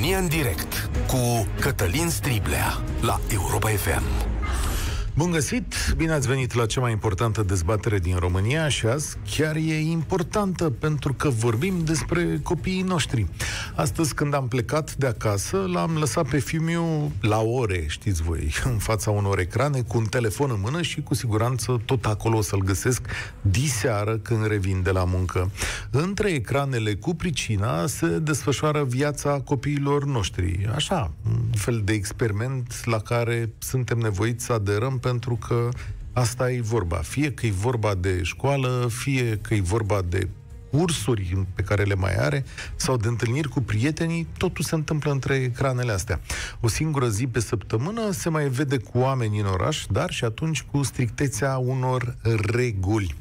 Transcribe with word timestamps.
România 0.00 0.18
în 0.20 0.28
direct 0.28 0.90
cu 1.06 1.46
Cătălin 1.60 2.08
Striblea 2.08 2.82
la 3.00 3.20
Europa 3.32 3.68
FM. 3.68 4.02
Bun 5.14 5.30
găsit! 5.30 5.74
Bine 5.96 6.12
ați 6.12 6.28
venit 6.28 6.54
la 6.54 6.66
cea 6.66 6.80
mai 6.80 6.92
importantă 6.92 7.42
dezbatere 7.42 7.98
din 7.98 8.16
România 8.16 8.68
și 8.68 8.86
azi 8.86 9.16
chiar 9.36 9.56
e 9.56 9.80
importantă 9.80 10.70
pentru 10.70 11.14
că 11.14 11.28
vorbim 11.28 11.84
despre 11.84 12.40
copiii 12.42 12.82
noștri. 12.82 13.26
Astăzi 13.80 14.14
când 14.14 14.34
am 14.34 14.48
plecat 14.48 14.94
de 14.94 15.06
acasă, 15.06 15.64
l-am 15.72 15.96
lăsat 15.96 16.28
pe 16.28 16.38
fiul 16.38 17.10
la 17.20 17.40
ore, 17.40 17.84
știți 17.88 18.22
voi, 18.22 18.54
în 18.72 18.78
fața 18.78 19.10
unor 19.10 19.38
ecrane, 19.38 19.82
cu 19.82 19.98
un 19.98 20.04
telefon 20.04 20.50
în 20.50 20.60
mână 20.62 20.82
și 20.82 21.02
cu 21.02 21.14
siguranță 21.14 21.80
tot 21.84 22.04
acolo 22.04 22.36
o 22.36 22.40
să-l 22.40 22.62
găsesc 22.62 23.06
diseară 23.40 24.16
când 24.16 24.46
revin 24.46 24.82
de 24.82 24.90
la 24.90 25.04
muncă. 25.04 25.50
Între 25.90 26.30
ecranele 26.30 26.94
cu 26.94 27.14
pricina 27.14 27.86
se 27.86 28.06
desfășoară 28.06 28.84
viața 28.84 29.40
copiilor 29.44 30.04
noștri. 30.04 30.68
Așa, 30.74 31.12
un 31.26 31.40
fel 31.54 31.82
de 31.84 31.92
experiment 31.92 32.84
la 32.84 32.98
care 32.98 33.52
suntem 33.58 33.98
nevoiți 33.98 34.44
să 34.44 34.52
aderăm 34.52 34.98
pentru 34.98 35.38
că 35.46 35.68
asta 36.12 36.50
e 36.50 36.60
vorba. 36.60 36.96
Fie 36.96 37.32
că 37.32 37.46
e 37.46 37.50
vorba 37.50 37.94
de 37.94 38.22
școală, 38.22 38.86
fie 38.90 39.38
că 39.42 39.54
e 39.54 39.60
vorba 39.60 40.02
de 40.08 40.28
cursuri 40.70 41.46
pe 41.54 41.62
care 41.62 41.82
le 41.82 41.94
mai 41.94 42.14
are 42.14 42.44
sau 42.76 42.96
de 42.96 43.08
întâlniri 43.08 43.48
cu 43.48 43.60
prietenii, 43.60 44.26
totul 44.36 44.64
se 44.64 44.74
întâmplă 44.74 45.10
între 45.10 45.34
ecranele 45.34 45.92
astea. 45.92 46.20
O 46.60 46.68
singură 46.68 47.08
zi 47.08 47.26
pe 47.26 47.40
săptămână 47.40 48.10
se 48.10 48.28
mai 48.28 48.48
vede 48.48 48.76
cu 48.76 48.98
oameni 48.98 49.40
în 49.40 49.46
oraș, 49.46 49.84
dar 49.90 50.10
și 50.10 50.24
atunci 50.24 50.62
cu 50.62 50.82
strictețea 50.82 51.56
unor 51.56 52.16
reguli. 52.46 53.14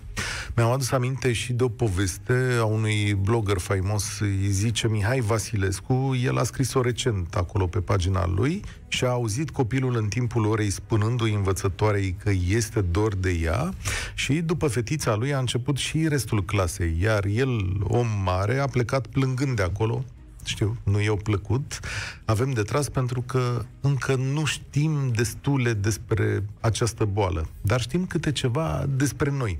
Mi-am 0.55 0.71
adus 0.71 0.91
aminte 0.91 1.33
și 1.33 1.53
de 1.53 1.63
o 1.63 1.69
poveste 1.69 2.57
a 2.59 2.63
unui 2.63 3.13
blogger 3.13 3.57
faimos, 3.57 4.19
îi 4.19 4.47
zice 4.49 4.87
Mihai 4.87 5.19
Vasilescu, 5.19 6.17
el 6.23 6.37
a 6.37 6.43
scris-o 6.43 6.81
recent 6.81 7.35
acolo 7.35 7.65
pe 7.65 7.79
pagina 7.79 8.27
lui 8.27 8.61
și 8.87 9.03
a 9.03 9.09
auzit 9.09 9.49
copilul 9.49 9.95
în 9.95 10.07
timpul 10.07 10.45
orei 10.45 10.69
spunându-i 10.69 11.33
învățătoarei 11.33 12.15
că 12.23 12.31
este 12.47 12.81
dor 12.81 13.15
de 13.15 13.31
ea 13.43 13.73
și 14.13 14.33
după 14.33 14.67
fetița 14.67 15.15
lui 15.15 15.33
a 15.33 15.39
început 15.39 15.77
și 15.77 16.07
restul 16.07 16.45
clasei, 16.45 16.97
iar 17.01 17.25
el, 17.25 17.77
om 17.83 18.07
mare, 18.23 18.57
a 18.57 18.67
plecat 18.67 19.07
plângând 19.07 19.55
de 19.55 19.63
acolo 19.63 20.05
știu, 20.49 20.77
nu 20.83 21.01
i-au 21.01 21.15
plăcut, 21.15 21.79
avem 22.25 22.51
de 22.51 22.61
tras 22.61 22.89
pentru 22.89 23.21
că 23.21 23.65
încă 23.81 24.15
nu 24.15 24.45
știm 24.45 25.11
destule 25.15 25.73
despre 25.73 26.43
această 26.59 27.05
boală, 27.05 27.47
dar 27.61 27.81
știm 27.81 28.05
câte 28.05 28.31
ceva 28.31 28.85
despre 28.89 29.29
noi. 29.29 29.59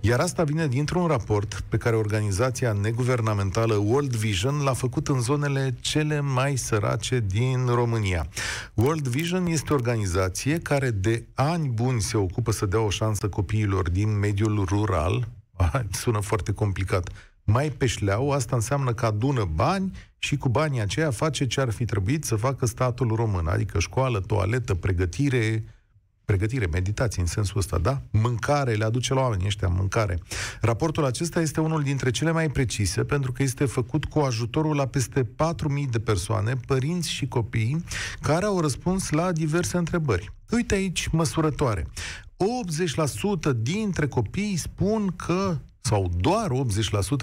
Iar 0.00 0.20
asta 0.20 0.44
vine 0.44 0.66
dintr-un 0.66 1.06
raport 1.06 1.64
pe 1.68 1.76
care 1.76 1.96
organizația 1.96 2.72
neguvernamentală 2.72 3.74
World 3.74 4.16
Vision 4.16 4.62
l-a 4.62 4.72
făcut 4.72 5.08
în 5.08 5.20
zonele 5.20 5.74
cele 5.80 6.20
mai 6.20 6.56
sărace 6.56 7.24
din 7.26 7.66
România. 7.66 8.26
World 8.74 9.08
Vision 9.08 9.46
este 9.46 9.72
o 9.72 9.74
organizație 9.74 10.58
care 10.58 10.90
de 10.90 11.24
ani 11.34 11.68
buni 11.68 12.00
se 12.00 12.16
ocupă 12.16 12.50
să 12.50 12.66
dea 12.66 12.80
o 12.80 12.90
șansă 12.90 13.28
copiilor 13.28 13.90
din 13.90 14.18
mediul 14.18 14.64
rural, 14.64 15.28
sună 16.02 16.20
foarte 16.20 16.52
complicat, 16.52 17.10
mai 17.44 17.70
pe 17.70 17.86
șleau, 17.86 18.30
asta 18.30 18.56
înseamnă 18.56 18.92
că 18.92 19.06
adună 19.06 19.48
bani 19.54 19.92
și 20.22 20.36
cu 20.36 20.48
banii 20.48 20.80
aceia 20.80 21.10
face 21.10 21.46
ce 21.46 21.60
ar 21.60 21.70
fi 21.70 21.84
trebuit 21.84 22.24
să 22.24 22.36
facă 22.36 22.66
statul 22.66 23.14
român, 23.14 23.46
adică 23.46 23.78
școală, 23.78 24.20
toaletă, 24.20 24.74
pregătire, 24.74 25.64
pregătire, 26.24 26.66
meditație 26.66 27.22
în 27.22 27.28
sensul 27.28 27.58
ăsta, 27.58 27.78
da? 27.78 28.02
Mâncare, 28.10 28.72
le 28.72 28.84
aduce 28.84 29.14
la 29.14 29.20
oamenii 29.20 29.46
ăștia 29.46 29.68
mâncare. 29.68 30.18
Raportul 30.60 31.04
acesta 31.04 31.40
este 31.40 31.60
unul 31.60 31.82
dintre 31.82 32.10
cele 32.10 32.30
mai 32.30 32.48
precise 32.48 33.04
pentru 33.04 33.32
că 33.32 33.42
este 33.42 33.64
făcut 33.64 34.04
cu 34.04 34.18
ajutorul 34.18 34.76
la 34.76 34.86
peste 34.86 35.22
4.000 35.22 35.28
de 35.90 35.98
persoane, 35.98 36.54
părinți 36.66 37.10
și 37.10 37.28
copii, 37.28 37.84
care 38.20 38.44
au 38.44 38.60
răspuns 38.60 39.10
la 39.10 39.32
diverse 39.32 39.76
întrebări. 39.76 40.32
Uite 40.50 40.74
aici 40.74 41.08
măsurătoare. 41.12 41.86
80% 43.50 43.52
dintre 43.56 44.06
copii 44.06 44.56
spun 44.56 45.12
că 45.16 45.58
sau 45.80 46.10
doar 46.16 46.50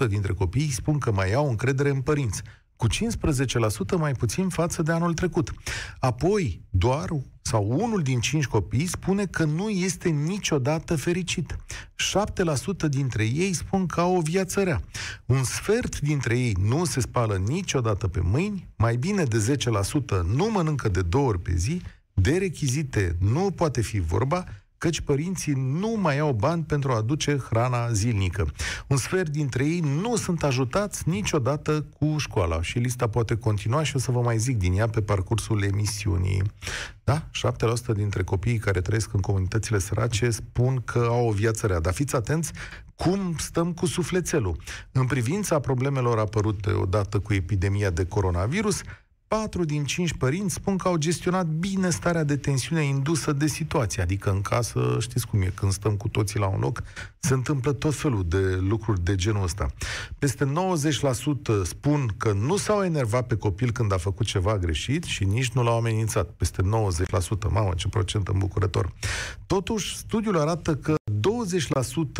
80% 0.04 0.08
dintre 0.08 0.32
copii 0.32 0.70
spun 0.70 0.98
că 0.98 1.12
mai 1.12 1.32
au 1.32 1.48
încredere 1.48 1.90
în 1.90 2.00
părinți, 2.00 2.42
cu 2.78 2.86
15% 2.88 3.98
mai 3.98 4.12
puțin 4.12 4.48
față 4.48 4.82
de 4.82 4.92
anul 4.92 5.14
trecut. 5.14 5.52
Apoi, 5.98 6.62
doar 6.70 7.08
sau 7.42 7.66
unul 7.70 8.02
din 8.02 8.20
cinci 8.20 8.46
copii 8.46 8.86
spune 8.86 9.26
că 9.26 9.44
nu 9.44 9.68
este 9.68 10.08
niciodată 10.08 10.96
fericit. 10.96 11.56
7% 11.56 12.88
dintre 12.88 13.24
ei 13.24 13.52
spun 13.52 13.86
că 13.86 14.00
au 14.00 14.16
o 14.16 14.20
viață 14.20 14.62
rea. 14.62 14.80
Un 15.26 15.44
sfert 15.44 16.00
dintre 16.00 16.38
ei 16.38 16.56
nu 16.60 16.84
se 16.84 17.00
spală 17.00 17.36
niciodată 17.36 18.08
pe 18.08 18.20
mâini, 18.22 18.68
mai 18.76 18.96
bine 18.96 19.24
de 19.24 19.56
10% 20.20 20.26
nu 20.34 20.50
mănâncă 20.50 20.88
de 20.88 21.02
două 21.02 21.28
ori 21.28 21.40
pe 21.40 21.52
zi, 21.56 21.82
de 22.14 22.36
rechizite 22.36 23.16
nu 23.20 23.50
poate 23.50 23.80
fi 23.80 24.00
vorba, 24.00 24.44
căci 24.78 25.00
părinții 25.00 25.52
nu 25.56 25.96
mai 25.96 26.18
au 26.18 26.32
bani 26.32 26.62
pentru 26.62 26.92
a 26.92 26.96
aduce 26.96 27.36
hrana 27.36 27.92
zilnică. 27.92 28.46
Un 28.86 28.96
sfert 28.96 29.30
dintre 29.30 29.64
ei 29.64 29.80
nu 29.80 30.16
sunt 30.16 30.42
ajutați 30.42 31.08
niciodată 31.08 31.86
cu 31.98 32.14
școala 32.18 32.62
și 32.62 32.78
lista 32.78 33.08
poate 33.08 33.36
continua 33.36 33.82
și 33.82 33.96
o 33.96 33.98
să 33.98 34.10
vă 34.10 34.20
mai 34.20 34.38
zic 34.38 34.56
din 34.58 34.78
ea 34.78 34.88
pe 34.88 35.00
parcursul 35.00 35.62
emisiunii. 35.62 36.42
Da? 37.04 37.28
7% 37.92 37.94
dintre 37.94 38.22
copiii 38.22 38.58
care 38.58 38.80
trăiesc 38.80 39.12
în 39.12 39.20
comunitățile 39.20 39.78
sărace 39.78 40.30
spun 40.30 40.82
că 40.84 41.06
au 41.10 41.26
o 41.28 41.32
viață 41.32 41.66
rea. 41.66 41.80
Dar 41.80 41.92
fiți 41.92 42.16
atenți 42.16 42.52
cum 42.96 43.34
stăm 43.38 43.72
cu 43.72 43.86
sufletelul. 43.86 44.56
În 44.92 45.06
privința 45.06 45.60
problemelor 45.60 46.18
apărute 46.18 46.72
odată 46.72 47.18
cu 47.18 47.34
epidemia 47.34 47.90
de 47.90 48.04
coronavirus, 48.04 48.80
4 49.28 49.64
din 49.64 49.84
5 49.84 50.14
părinți 50.14 50.54
spun 50.54 50.76
că 50.76 50.88
au 50.88 50.96
gestionat 50.96 51.46
bine 51.46 51.90
starea 51.90 52.24
de 52.24 52.36
tensiune 52.36 52.84
indusă 52.84 53.32
de 53.32 53.46
situație. 53.46 54.02
Adică 54.02 54.30
în 54.30 54.40
casă, 54.40 54.96
știți 55.00 55.26
cum 55.26 55.40
e, 55.40 55.52
când 55.54 55.72
stăm 55.72 55.96
cu 55.96 56.08
toții 56.08 56.38
la 56.38 56.46
un 56.46 56.60
loc, 56.60 56.82
se 57.18 57.34
întâmplă 57.34 57.72
tot 57.72 57.94
felul 57.94 58.24
de 58.28 58.56
lucruri 58.60 59.04
de 59.04 59.14
genul 59.14 59.42
ăsta. 59.42 59.66
Peste 60.18 60.52
90% 61.64 61.64
spun 61.64 62.14
că 62.16 62.32
nu 62.32 62.56
s-au 62.56 62.84
enervat 62.84 63.26
pe 63.26 63.36
copil 63.36 63.70
când 63.70 63.92
a 63.92 63.96
făcut 63.96 64.26
ceva 64.26 64.58
greșit 64.58 65.04
și 65.04 65.24
nici 65.24 65.50
nu 65.50 65.62
l-au 65.62 65.76
amenințat. 65.76 66.30
Peste 66.30 66.62
90%, 66.62 66.66
mamă, 67.50 67.72
ce 67.76 67.88
procent 67.88 68.28
îmbucurător. 68.28 68.92
Totuși, 69.46 69.96
studiul 69.96 70.38
arată 70.38 70.74
că 70.74 70.94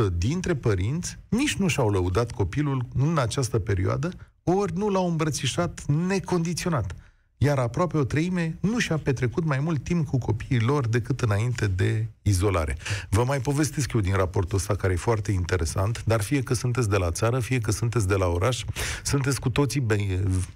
20% 0.08 0.12
dintre 0.16 0.54
părinți 0.54 1.18
nici 1.28 1.54
nu 1.54 1.68
și-au 1.68 1.90
lăudat 1.90 2.30
copilul 2.30 2.84
în 2.94 3.18
această 3.18 3.58
perioadă, 3.58 4.10
ori 4.50 4.76
nu 4.76 4.88
l-au 4.88 5.08
îmbrățișat 5.08 5.84
necondiționat. 5.86 6.94
Iar 7.40 7.58
aproape 7.58 7.96
o 7.96 8.04
treime 8.04 8.58
nu 8.60 8.78
și-a 8.78 8.96
petrecut 8.96 9.44
mai 9.44 9.58
mult 9.58 9.84
timp 9.84 10.06
cu 10.06 10.18
copiii 10.18 10.60
lor 10.60 10.88
decât 10.88 11.20
înainte 11.20 11.66
de 11.66 12.06
izolare. 12.22 12.76
Vă 13.08 13.24
mai 13.24 13.40
povestesc 13.40 13.92
eu 13.92 14.00
din 14.00 14.14
raportul 14.14 14.58
ăsta 14.58 14.74
care 14.74 14.92
e 14.92 14.96
foarte 14.96 15.32
interesant, 15.32 16.02
dar 16.04 16.20
fie 16.20 16.42
că 16.42 16.54
sunteți 16.54 16.88
de 16.88 16.96
la 16.96 17.10
țară, 17.10 17.40
fie 17.40 17.58
că 17.58 17.70
sunteți 17.70 18.08
de 18.08 18.14
la 18.14 18.26
oraș, 18.26 18.64
sunteți 19.02 19.40
cu 19.40 19.50
toții 19.50 19.86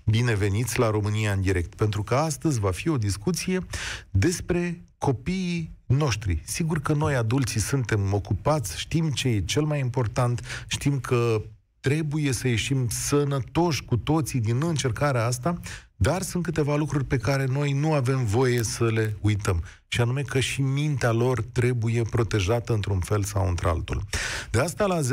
bineveniți 0.04 0.78
la 0.78 0.90
România 0.90 1.32
în 1.32 1.40
direct, 1.40 1.74
pentru 1.74 2.02
că 2.02 2.14
astăzi 2.14 2.60
va 2.60 2.70
fi 2.70 2.88
o 2.88 2.96
discuție 2.96 3.66
despre 4.10 4.82
copiii 4.98 5.70
noștri. 5.86 6.42
Sigur 6.44 6.80
că 6.80 6.92
noi, 6.92 7.14
adulții, 7.14 7.60
suntem 7.60 8.12
ocupați, 8.12 8.78
știm 8.78 9.10
ce 9.10 9.28
e 9.28 9.40
cel 9.40 9.62
mai 9.62 9.78
important, 9.78 10.64
știm 10.66 10.98
că 11.00 11.42
trebuie 11.82 12.32
să 12.32 12.48
ieșim 12.48 12.88
sănătoși 12.88 13.84
cu 13.84 13.96
toții 13.96 14.40
din 14.40 14.62
încercarea 14.62 15.26
asta, 15.26 15.60
dar 15.96 16.22
sunt 16.22 16.42
câteva 16.42 16.76
lucruri 16.76 17.04
pe 17.04 17.16
care 17.16 17.44
noi 17.44 17.72
nu 17.72 17.92
avem 17.92 18.24
voie 18.24 18.62
să 18.62 18.84
le 18.84 19.16
uităm. 19.20 19.62
Și 19.88 20.00
anume 20.00 20.22
că 20.22 20.40
și 20.40 20.60
mintea 20.60 21.12
lor 21.12 21.42
trebuie 21.52 22.02
protejată 22.10 22.72
într-un 22.72 23.00
fel 23.00 23.22
sau 23.22 23.48
într-altul. 23.48 24.02
De 24.50 24.60
asta 24.60 24.86
la 24.86 25.00
0372069599, 25.00 25.04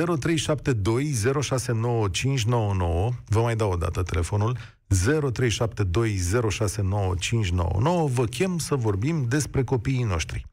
vă 3.26 3.42
mai 3.42 3.56
dau 3.56 3.72
o 3.72 3.76
dată 3.76 4.04
telefonul, 4.04 4.58
0372069599, 4.58 4.92
vă 8.06 8.26
chem 8.30 8.58
să 8.58 8.76
vorbim 8.76 9.26
despre 9.28 9.64
copiii 9.64 10.04
noștri. 10.04 10.46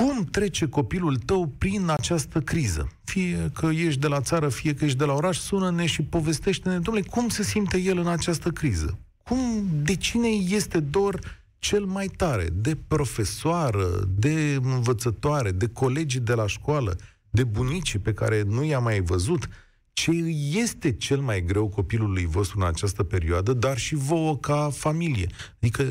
Cum 0.00 0.24
trece 0.24 0.68
copilul 0.68 1.16
tău 1.16 1.46
prin 1.58 1.88
această 1.88 2.40
criză? 2.40 2.88
Fie 3.04 3.50
că 3.54 3.66
ești 3.66 4.00
de 4.00 4.06
la 4.06 4.20
țară, 4.20 4.48
fie 4.48 4.74
că 4.74 4.84
ești 4.84 4.98
de 4.98 5.04
la 5.04 5.12
oraș, 5.12 5.38
sună-ne 5.38 5.86
și 5.86 6.02
povestește-ne, 6.02 6.78
domnule, 6.78 7.06
cum 7.10 7.28
se 7.28 7.42
simte 7.42 7.78
el 7.78 7.98
în 7.98 8.06
această 8.06 8.50
criză? 8.50 8.98
Cum, 9.22 9.66
de 9.82 9.96
cine 9.96 10.28
este 10.28 10.80
dor 10.80 11.44
cel 11.58 11.84
mai 11.84 12.06
tare? 12.06 12.48
De 12.52 12.76
profesoară, 12.88 14.08
de 14.18 14.58
învățătoare, 14.62 15.50
de 15.50 15.68
colegii 15.68 16.20
de 16.20 16.34
la 16.34 16.46
școală, 16.46 16.96
de 17.30 17.44
bunicii 17.44 17.98
pe 17.98 18.12
care 18.12 18.42
nu 18.42 18.64
i-a 18.64 18.78
mai 18.78 19.00
văzut? 19.00 19.48
Ce 19.92 20.10
este 20.52 20.92
cel 20.92 21.20
mai 21.20 21.44
greu 21.44 21.68
copilului 21.68 22.26
vostru 22.26 22.58
în 22.60 22.66
această 22.66 23.02
perioadă, 23.02 23.52
dar 23.52 23.78
și 23.78 23.94
vouă 23.94 24.36
ca 24.36 24.70
familie? 24.72 25.26
Adică, 25.60 25.84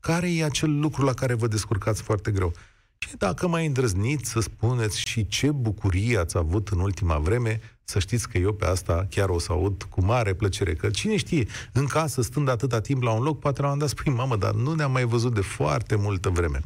care 0.00 0.34
e 0.34 0.44
acel 0.44 0.78
lucru 0.78 1.04
la 1.04 1.12
care 1.12 1.34
vă 1.34 1.46
descurcați 1.46 2.02
foarte 2.02 2.30
greu? 2.30 2.52
Și 2.52 2.71
dacă 3.18 3.48
mai 3.48 3.66
îndrăzniți 3.66 4.30
să 4.30 4.40
spuneți 4.40 5.00
și 5.00 5.26
ce 5.26 5.50
bucurie 5.50 6.18
ați 6.18 6.36
avut 6.36 6.68
în 6.68 6.80
ultima 6.80 7.18
vreme, 7.18 7.60
să 7.84 7.98
știți 7.98 8.28
că 8.28 8.38
eu 8.38 8.52
pe 8.52 8.66
asta 8.66 9.06
chiar 9.10 9.28
o 9.28 9.38
să 9.38 9.52
aud 9.52 9.82
cu 9.82 10.04
mare 10.04 10.34
plăcere, 10.34 10.74
că 10.74 10.90
cine 10.90 11.16
știe, 11.16 11.46
în 11.72 11.86
casă, 11.86 12.22
stând 12.22 12.48
atâta 12.48 12.80
timp 12.80 13.02
la 13.02 13.10
un 13.10 13.22
loc, 13.22 13.38
poate 13.38 13.62
la 13.62 13.70
un 13.70 13.78
dat 13.78 13.88
spui, 13.94 14.12
mamă, 14.12 14.36
dar 14.36 14.52
nu 14.52 14.74
ne-am 14.74 14.92
mai 14.92 15.04
văzut 15.04 15.34
de 15.34 15.40
foarte 15.40 15.96
multă 15.96 16.28
vreme. 16.28 16.60
0372069599, 16.60 16.64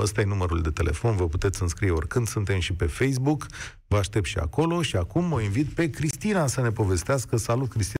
ăsta 0.00 0.20
e 0.20 0.24
numărul 0.24 0.62
de 0.62 0.70
telefon, 0.70 1.16
vă 1.16 1.28
puteți 1.28 1.62
înscrie 1.62 1.90
oricând, 1.90 2.28
suntem 2.28 2.58
și 2.58 2.72
pe 2.72 2.86
Facebook, 2.86 3.46
vă 3.86 3.96
aștept 3.96 4.26
și 4.26 4.38
acolo 4.38 4.82
și 4.82 4.96
acum 4.96 5.32
o 5.32 5.40
invit 5.40 5.66
pe 5.66 5.90
Cristina 5.90 6.46
să 6.46 6.60
ne 6.60 6.70
povestească. 6.70 7.36
Salut, 7.36 7.68
Cristina! 7.68 7.94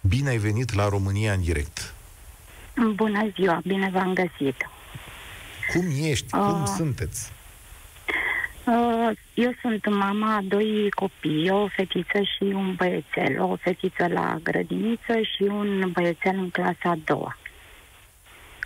Bine 0.00 0.28
ai 0.28 0.38
venit 0.38 0.74
la 0.74 0.88
România 0.88 1.32
în 1.32 1.40
direct! 1.40 1.94
Bună 2.94 3.30
ziua, 3.34 3.60
bine 3.64 3.90
v-am 3.92 4.12
găsit! 4.12 4.56
Cum 5.72 5.86
ești? 6.02 6.34
Uh, 6.34 6.40
Cum 6.40 6.64
sunteți? 6.64 7.32
Uh, 8.66 9.10
eu 9.34 9.52
sunt 9.60 9.86
mama 9.88 10.34
a 10.34 10.40
doi 10.42 10.90
copii, 10.90 11.50
o 11.50 11.66
fetiță 11.68 12.20
și 12.22 12.42
un 12.42 12.74
băiețel. 12.74 13.40
O 13.40 13.56
fetiță 13.56 14.06
la 14.06 14.38
grădiniță 14.42 15.20
și 15.20 15.42
un 15.42 15.90
băiețel 15.92 16.36
în 16.36 16.50
clasa 16.50 16.90
a 16.90 16.98
doua. 17.04 17.36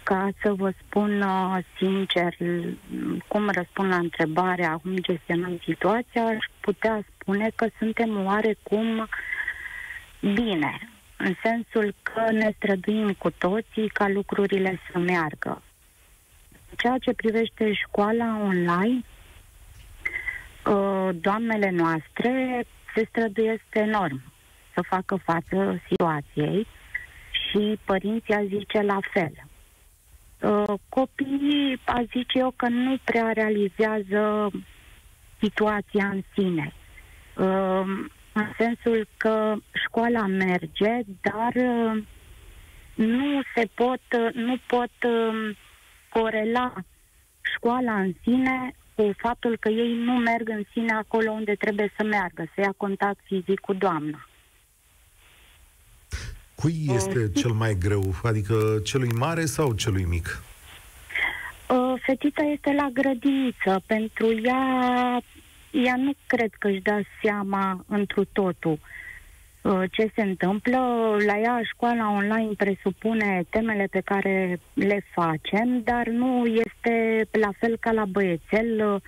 Ca 0.03 0.29
să 0.43 0.53
vă 0.53 0.73
spun 0.87 1.21
uh, 1.21 1.59
sincer 1.77 2.37
cum 3.29 3.51
răspund 3.51 3.91
la 3.91 3.97
întrebarea, 3.97 4.81
cum 4.83 4.97
gestionăm 4.97 5.61
situația, 5.65 6.25
aș 6.25 6.45
putea 6.61 7.05
spune 7.19 7.51
că 7.55 7.67
suntem 7.79 8.25
oarecum 8.25 9.09
bine 10.21 10.91
în 11.17 11.35
sensul 11.43 11.95
că 12.03 12.31
ne 12.31 12.53
străduim 12.57 13.13
cu 13.13 13.31
toții 13.31 13.89
ca 13.89 14.09
lucrurile 14.09 14.81
să 14.93 14.99
meargă. 14.99 15.63
Ceea 16.79 16.99
ce 16.99 17.13
privește 17.13 17.73
școala 17.73 18.39
online, 18.43 19.05
uh, 20.67 21.09
doamnele 21.21 21.71
noastre 21.71 22.65
se 22.95 23.07
străduiesc 23.09 23.65
enorm 23.71 24.23
să 24.75 24.83
facă 24.89 25.17
față 25.17 25.83
situației 25.89 26.67
și 27.31 27.79
părinții 27.85 28.35
a 28.35 28.45
zice 28.45 28.81
la 28.81 28.99
fel. 29.13 29.33
Uh, 30.41 30.75
copiii, 30.89 31.81
a 31.85 32.03
zice 32.03 32.39
eu, 32.39 32.51
că 32.57 32.69
nu 32.69 32.97
prea 33.05 33.33
realizează 33.33 34.51
situația 35.41 36.07
în 36.07 36.23
sine. 36.35 36.73
Uh, 37.37 38.07
în 38.33 38.53
sensul 38.59 39.09
că 39.17 39.55
școala 39.85 40.27
merge, 40.27 41.01
dar 41.21 41.53
uh, 41.55 42.03
nu 42.95 43.41
se 43.55 43.69
pot, 43.75 44.01
uh, 44.19 44.33
nu 44.35 44.57
pot 44.67 44.91
uh, 45.07 45.57
corela 46.09 46.75
școala 47.55 48.01
în 48.01 48.15
sine 48.23 48.75
cu 48.95 49.11
faptul 49.17 49.57
că 49.61 49.69
ei 49.69 49.95
nu 50.05 50.13
merg 50.13 50.49
în 50.49 50.63
sine 50.73 50.93
acolo 50.93 51.31
unde 51.31 51.55
trebuie 51.55 51.93
să 51.97 52.05
meargă, 52.05 52.51
să 52.55 52.61
ia 52.61 52.75
contact 52.77 53.21
fizic 53.25 53.61
cu 53.61 53.73
doamna. 53.73 54.29
Cui 56.55 56.75
este 56.89 57.19
uh, 57.19 57.31
cel 57.35 57.51
mai 57.51 57.77
greu? 57.81 58.15
Adică 58.23 58.81
celui 58.85 59.11
mare 59.13 59.45
sau 59.45 59.73
celui 59.73 60.05
mic? 60.05 60.43
Uh, 61.69 61.95
fetița 62.07 62.43
este 62.43 62.73
la 62.73 62.89
grădiniță. 62.93 63.83
Pentru 63.87 64.41
ea 64.43 64.63
ea 65.71 65.97
nu 65.97 66.13
cred 66.27 66.51
că 66.59 66.69
își 66.69 66.81
dă 66.81 67.03
seama 67.23 67.85
întru 67.89 68.25
totul 68.25 68.73
uh, 68.73 68.79
ce 69.91 70.11
se 70.15 70.23
întâmplă. 70.23 70.79
La 71.27 71.39
ea 71.39 71.61
școala 71.73 72.11
online 72.11 72.53
presupune 72.57 73.45
temele 73.51 73.87
pe 73.91 74.01
care 74.01 74.61
le 74.75 75.05
facem, 75.15 75.83
dar 75.85 76.07
nu 76.07 76.45
este 76.47 77.27
la 77.31 77.51
fel 77.59 77.77
ca 77.81 77.93
la 77.93 78.05
băiețel 78.05 79.01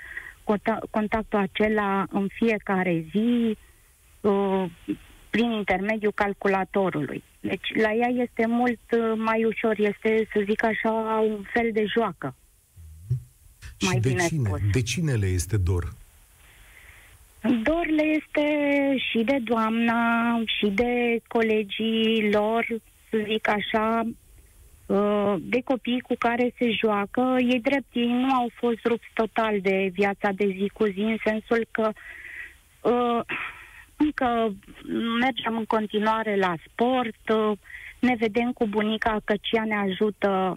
uh, 0.46 0.78
contactul 0.90 1.38
acela 1.38 2.06
în 2.10 2.28
fiecare 2.32 3.04
zi 3.10 3.56
uh, 4.20 4.64
prin 5.30 5.50
intermediul 5.50 6.12
calculatorului. 6.14 7.22
Deci 7.40 7.74
la 7.74 7.92
ea 7.92 8.08
este 8.08 8.46
mult 8.46 8.80
mai 9.16 9.44
ușor, 9.44 9.78
este, 9.78 10.28
să 10.32 10.42
zic 10.44 10.64
așa, 10.64 10.90
un 11.28 11.44
fel 11.52 11.70
de 11.72 11.84
joacă. 11.84 12.34
Și 13.76 13.86
mai 13.86 14.00
de 14.00 14.08
bine 14.08 14.26
cine? 14.26 14.48
Spus. 14.48 14.60
De 14.72 14.82
cine 14.82 15.12
le 15.12 15.26
este 15.26 15.56
dor? 15.56 15.92
Dor 17.62 17.79
le 18.00 18.20
este 18.22 18.46
și 19.10 19.18
de 19.24 19.38
doamna, 19.44 20.02
și 20.58 20.66
de 20.66 21.20
colegii 21.28 22.30
lor, 22.32 22.66
să 23.10 23.16
zic 23.28 23.48
așa, 23.48 24.02
uh, 24.86 25.34
de 25.40 25.60
copii 25.64 26.00
cu 26.00 26.14
care 26.18 26.54
se 26.58 26.70
joacă. 26.70 27.36
Ei 27.38 27.60
drept, 27.60 27.86
ei 27.92 28.12
nu 28.12 28.34
au 28.34 28.50
fost 28.54 28.84
rupți 28.84 29.10
total 29.14 29.60
de 29.60 29.90
viața 29.92 30.30
de 30.32 30.46
zi 30.58 30.70
cu 30.74 30.84
zi, 30.84 31.00
în 31.00 31.16
sensul 31.24 31.66
că 31.70 31.90
uh, 32.80 33.20
încă 33.96 34.54
mergem 35.20 35.56
în 35.56 35.64
continuare 35.64 36.36
la 36.36 36.54
sport, 36.66 37.28
uh, 37.34 37.58
ne 37.98 38.14
vedem 38.18 38.52
cu 38.52 38.66
bunica 38.66 39.16
că 39.24 39.34
ea 39.52 39.64
ne 39.64 39.76
ajută 39.76 40.56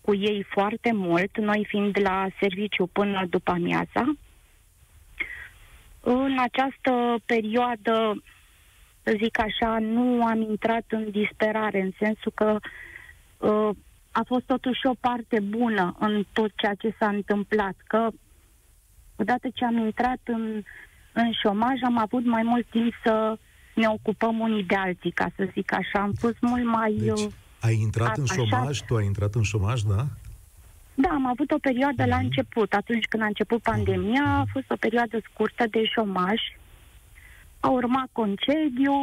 cu 0.00 0.14
ei 0.14 0.46
foarte 0.48 0.92
mult, 0.92 1.38
noi 1.38 1.64
fiind 1.68 1.98
la 2.02 2.26
serviciu 2.40 2.86
până 2.86 3.26
după 3.30 3.50
amiaza. 3.50 4.16
În 6.08 6.36
această 6.38 6.92
perioadă, 7.24 8.22
să 9.02 9.14
zic 9.22 9.38
așa, 9.40 9.78
nu 9.78 10.24
am 10.24 10.40
intrat 10.40 10.84
în 10.88 11.10
disperare, 11.10 11.80
în 11.80 11.90
sensul 11.98 12.32
că 12.34 12.58
uh, 13.38 13.70
a 14.10 14.22
fost 14.26 14.44
totuși 14.44 14.86
o 14.86 14.94
parte 15.00 15.40
bună 15.40 15.96
în 15.98 16.24
tot 16.32 16.50
ceea 16.54 16.74
ce 16.74 16.96
s-a 16.98 17.08
întâmplat, 17.08 17.74
că 17.86 18.08
odată 19.16 19.48
ce 19.54 19.64
am 19.64 19.76
intrat 19.76 20.20
în, 20.24 20.62
în 21.12 21.32
șomaj, 21.42 21.82
am 21.82 21.98
avut 21.98 22.24
mai 22.24 22.42
mult 22.42 22.66
timp 22.70 22.92
să 23.04 23.38
ne 23.74 23.88
ocupăm 23.88 24.38
unii 24.38 24.64
de 24.64 24.74
alții, 24.74 25.10
ca 25.10 25.26
să 25.36 25.48
zic 25.52 25.72
așa. 25.72 25.98
Am 26.00 26.12
fost 26.18 26.36
mult 26.40 26.64
mai... 26.64 26.92
Deci, 26.92 27.20
uh, 27.20 27.32
ai 27.60 27.78
intrat 27.80 28.08
a, 28.08 28.20
în 28.20 28.24
șomaj? 28.24 28.68
Așa. 28.68 28.84
Tu 28.86 28.96
ai 28.96 29.04
intrat 29.04 29.34
în 29.34 29.42
șomaj, 29.42 29.80
da? 29.80 30.06
Da, 30.98 31.08
am 31.08 31.26
avut 31.26 31.50
o 31.50 31.58
perioadă 31.58 32.02
uh-huh. 32.04 32.08
la 32.08 32.16
mhm. 32.16 32.24
început. 32.24 32.72
Atunci 32.72 33.04
când 33.04 33.22
a 33.22 33.26
început 33.26 33.62
pandemia, 33.62 34.24
a 34.24 34.44
fost 34.52 34.70
o 34.70 34.76
perioadă 34.76 35.18
scurtă 35.30 35.64
de 35.70 35.84
șomaj. 35.84 36.40
A 37.60 37.68
urmat 37.68 38.08
concediu 38.12 38.94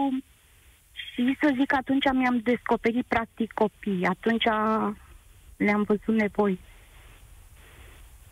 și 0.92 1.38
să 1.42 1.54
zic, 1.58 1.74
atunci 1.74 2.04
mi-am 2.14 2.40
descoperit 2.44 3.06
practic 3.06 3.52
copii. 3.52 4.06
Atunci 4.06 4.44
le-am 5.58 5.84
văzut 5.84 6.16
nevoi. 6.16 6.60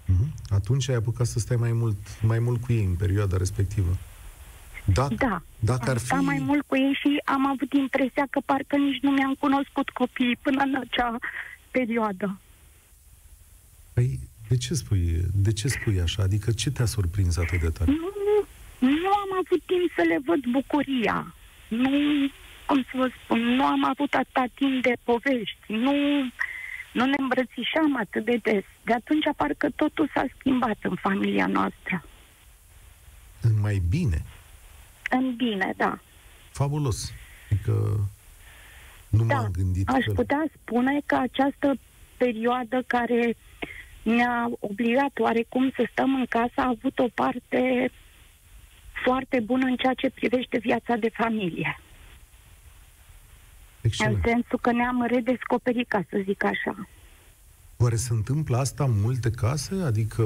Uh-huh. 0.05 0.27
Atunci 0.49 0.89
ai 0.89 0.95
apucat 0.95 1.25
să 1.25 1.39
stai 1.39 1.57
mai 1.57 1.71
mult, 1.71 1.97
mai 2.21 2.39
mult 2.39 2.61
cu 2.61 2.73
ei 2.73 2.83
în 2.83 2.95
perioada 2.95 3.37
respectivă. 3.37 3.97
Dacă, 4.85 5.15
da, 5.15 5.41
dacă 5.59 5.89
ar 5.89 5.97
fi... 5.97 6.13
mai 6.13 6.41
mult 6.45 6.63
cu 6.67 6.75
ei 6.75 6.97
și 7.01 7.21
am 7.25 7.47
avut 7.47 7.73
impresia 7.73 8.27
că 8.29 8.39
parcă 8.45 8.75
nici 8.75 9.01
nu 9.01 9.11
mi-am 9.11 9.35
cunoscut 9.39 9.89
copiii 9.89 10.37
până 10.41 10.63
în 10.63 10.75
acea 10.75 11.17
perioadă. 11.71 12.39
Păi, 13.93 14.19
de 14.47 14.57
ce 14.57 14.73
spui, 14.73 15.21
de 15.33 15.51
ce 15.53 15.67
spui 15.67 15.99
așa? 15.99 16.23
Adică 16.23 16.51
ce 16.51 16.71
te-a 16.71 16.85
surprins 16.85 17.37
atât 17.37 17.59
de 17.59 17.69
tare? 17.69 17.91
Nu, 17.91 18.11
nu 18.79 19.07
am 19.07 19.31
avut 19.43 19.61
timp 19.65 19.91
să 19.95 20.03
le 20.07 20.19
văd 20.25 20.45
bucuria. 20.51 21.35
Nu, 21.67 21.91
cum 22.65 22.81
să 22.81 22.91
vă 22.93 23.09
spun, 23.23 23.39
nu 23.39 23.65
am 23.65 23.85
avut 23.85 24.13
atâta 24.13 24.45
timp 24.53 24.81
de 24.81 24.93
povești. 25.03 25.59
Nu, 25.67 25.93
nu 26.93 27.05
ne 27.05 27.15
îmbrățișam 27.17 27.97
atât 27.97 28.25
de 28.25 28.39
des. 28.41 28.63
De 28.83 28.93
atunci 28.93 29.25
parcă 29.35 29.69
totul 29.75 30.09
s-a 30.13 30.25
schimbat 30.37 30.77
în 30.81 30.95
familia 30.95 31.47
noastră. 31.47 32.05
În 33.41 33.59
mai 33.61 33.81
bine? 33.89 34.25
În 35.09 35.35
bine, 35.35 35.73
da. 35.77 35.99
Fabulos. 36.51 37.13
Adică 37.51 37.99
nu 39.09 39.23
da, 39.23 39.35
m-am 39.35 39.51
gândit 39.51 39.89
aș 39.89 40.05
că... 40.05 40.11
putea 40.11 40.45
spune 40.61 41.01
că 41.05 41.15
această 41.15 41.73
perioadă 42.17 42.83
care 42.87 43.35
ne-a 44.03 44.49
obligat 44.59 45.19
oarecum 45.19 45.71
să 45.75 45.87
stăm 45.91 46.15
în 46.15 46.25
casă, 46.25 46.53
a 46.55 46.75
avut 46.77 46.99
o 46.99 47.07
parte 47.13 47.91
foarte 49.03 49.39
bună 49.39 49.65
în 49.65 49.75
ceea 49.75 49.93
ce 49.93 50.09
privește 50.09 50.57
viața 50.57 50.95
de 50.95 51.09
familie. 51.13 51.79
Excelent. 53.81 54.15
În 54.15 54.21
sensul 54.25 54.59
că 54.61 54.71
ne-am 54.71 55.05
redescoperit, 55.09 55.87
ca 55.87 56.03
să 56.09 56.21
zic 56.25 56.43
așa. 56.43 56.87
Oare 57.77 57.95
se 57.95 58.13
întâmplă 58.13 58.57
asta 58.57 58.83
în 58.83 59.01
multe 59.01 59.31
case? 59.31 59.75
Adică, 59.85 60.23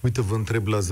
uite, 0.00 0.20
vă 0.20 0.34
întreb 0.34 0.66
la 0.66 0.78
0372069599 0.78 0.84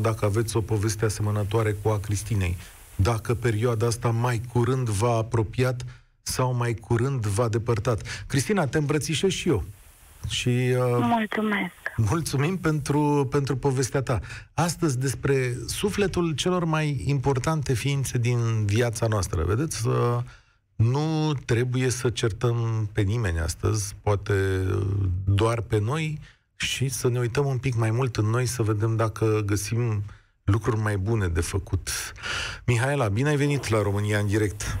dacă 0.00 0.24
aveți 0.24 0.56
o 0.56 0.60
poveste 0.60 1.04
asemănătoare 1.04 1.72
cu 1.72 1.88
a 1.88 1.98
Cristinei. 1.98 2.56
Dacă 2.96 3.34
perioada 3.34 3.86
asta 3.86 4.10
mai 4.10 4.40
curând 4.52 4.88
v-a 4.88 5.16
apropiat 5.16 5.84
sau 6.30 6.54
mai 6.54 6.74
curând 6.74 7.26
va 7.26 7.48
depărtat. 7.48 8.24
Cristina, 8.26 8.66
te 8.66 8.78
îmbrățișez 8.78 9.30
și 9.30 9.48
eu. 9.48 9.64
Și, 10.28 10.48
uh, 10.48 10.98
Mulțumesc! 11.00 11.72
Mulțumim 11.96 12.58
pentru, 12.58 13.28
pentru 13.30 13.56
povestea 13.56 14.02
ta. 14.02 14.20
Astăzi 14.54 14.98
despre 14.98 15.56
sufletul 15.66 16.34
celor 16.34 16.64
mai 16.64 17.02
importante 17.06 17.74
ființe 17.74 18.18
din 18.18 18.64
viața 18.64 19.06
noastră. 19.06 19.44
Vedeți? 19.44 19.86
Uh, 19.86 20.18
nu 20.76 21.34
trebuie 21.44 21.88
să 21.90 22.10
certăm 22.10 22.88
pe 22.92 23.00
nimeni 23.00 23.38
astăzi, 23.38 23.94
poate 24.02 24.64
doar 25.24 25.60
pe 25.60 25.78
noi 25.78 26.18
și 26.56 26.88
să 26.88 27.08
ne 27.08 27.18
uităm 27.18 27.46
un 27.46 27.58
pic 27.58 27.74
mai 27.74 27.90
mult 27.90 28.16
în 28.16 28.26
noi 28.26 28.46
să 28.46 28.62
vedem 28.62 28.96
dacă 28.96 29.42
găsim 29.46 30.02
lucruri 30.44 30.76
mai 30.76 30.96
bune 30.96 31.28
de 31.28 31.40
făcut. 31.40 31.90
Mihaela, 32.66 33.08
bine 33.08 33.28
ai 33.28 33.36
venit 33.36 33.68
la 33.68 33.82
România 33.82 34.18
în 34.18 34.26
direct. 34.26 34.78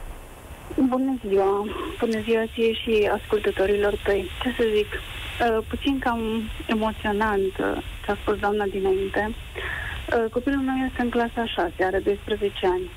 Bună 0.76 1.18
ziua! 1.26 1.64
Bună 1.98 2.20
ziua 2.20 2.44
ție 2.52 2.72
și 2.72 3.10
ascultătorilor 3.12 3.94
tăi. 4.04 4.30
Ce 4.42 4.54
să 4.56 4.64
zic, 4.74 4.86
uh, 4.92 5.64
puțin 5.68 5.98
cam 5.98 6.20
emoționant 6.66 7.58
uh, 7.58 7.82
ce 8.04 8.10
a 8.10 8.14
spus 8.14 8.38
doamna 8.38 8.64
dinainte. 8.64 9.30
Uh, 9.30 10.30
copilul 10.30 10.60
meu 10.60 10.86
este 10.86 11.02
în 11.02 11.10
clasa 11.10 11.46
6, 11.46 11.84
are 11.84 11.98
12 11.98 12.66
ani. 12.66 12.90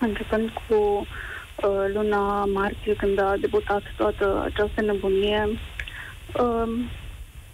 Începând 0.00 0.50
cu 0.68 0.74
uh, 0.74 1.06
luna 1.94 2.44
martie, 2.44 2.94
când 2.94 3.18
a 3.18 3.34
debutat 3.40 3.82
toată 3.96 4.42
această 4.44 4.80
nebunie, 4.80 5.48
uh, 5.48 6.68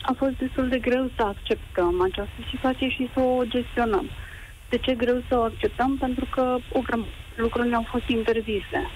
a 0.02 0.12
fost 0.16 0.36
destul 0.38 0.68
de 0.68 0.78
greu 0.78 1.10
să 1.16 1.22
acceptăm 1.22 2.02
această 2.02 2.40
situație 2.50 2.88
și 2.88 3.10
să 3.14 3.20
o 3.20 3.44
gestionăm. 3.44 4.10
De 4.68 4.78
ce 4.78 4.94
greu 4.94 5.22
să 5.28 5.38
o 5.38 5.42
acceptăm? 5.42 5.96
Pentru 5.96 6.26
că 6.30 6.56
o 6.72 6.80
lucruri 7.36 7.68
ne-au 7.68 7.86
fost 7.90 8.08
interzise. 8.08 8.90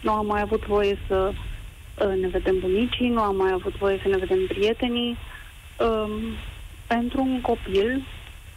Nu 0.00 0.12
am 0.12 0.26
mai 0.26 0.40
avut 0.40 0.66
voie 0.66 0.98
să 1.06 1.32
uh, 1.32 2.20
ne 2.20 2.28
vedem 2.28 2.58
bunicii, 2.58 3.08
nu 3.08 3.20
am 3.20 3.36
mai 3.36 3.52
avut 3.52 3.76
voie 3.76 3.98
să 4.02 4.08
ne 4.08 4.16
vedem 4.16 4.46
prietenii. 4.46 5.16
Um, 5.78 6.10
pentru 6.86 7.20
un 7.22 7.40
copil 7.40 8.06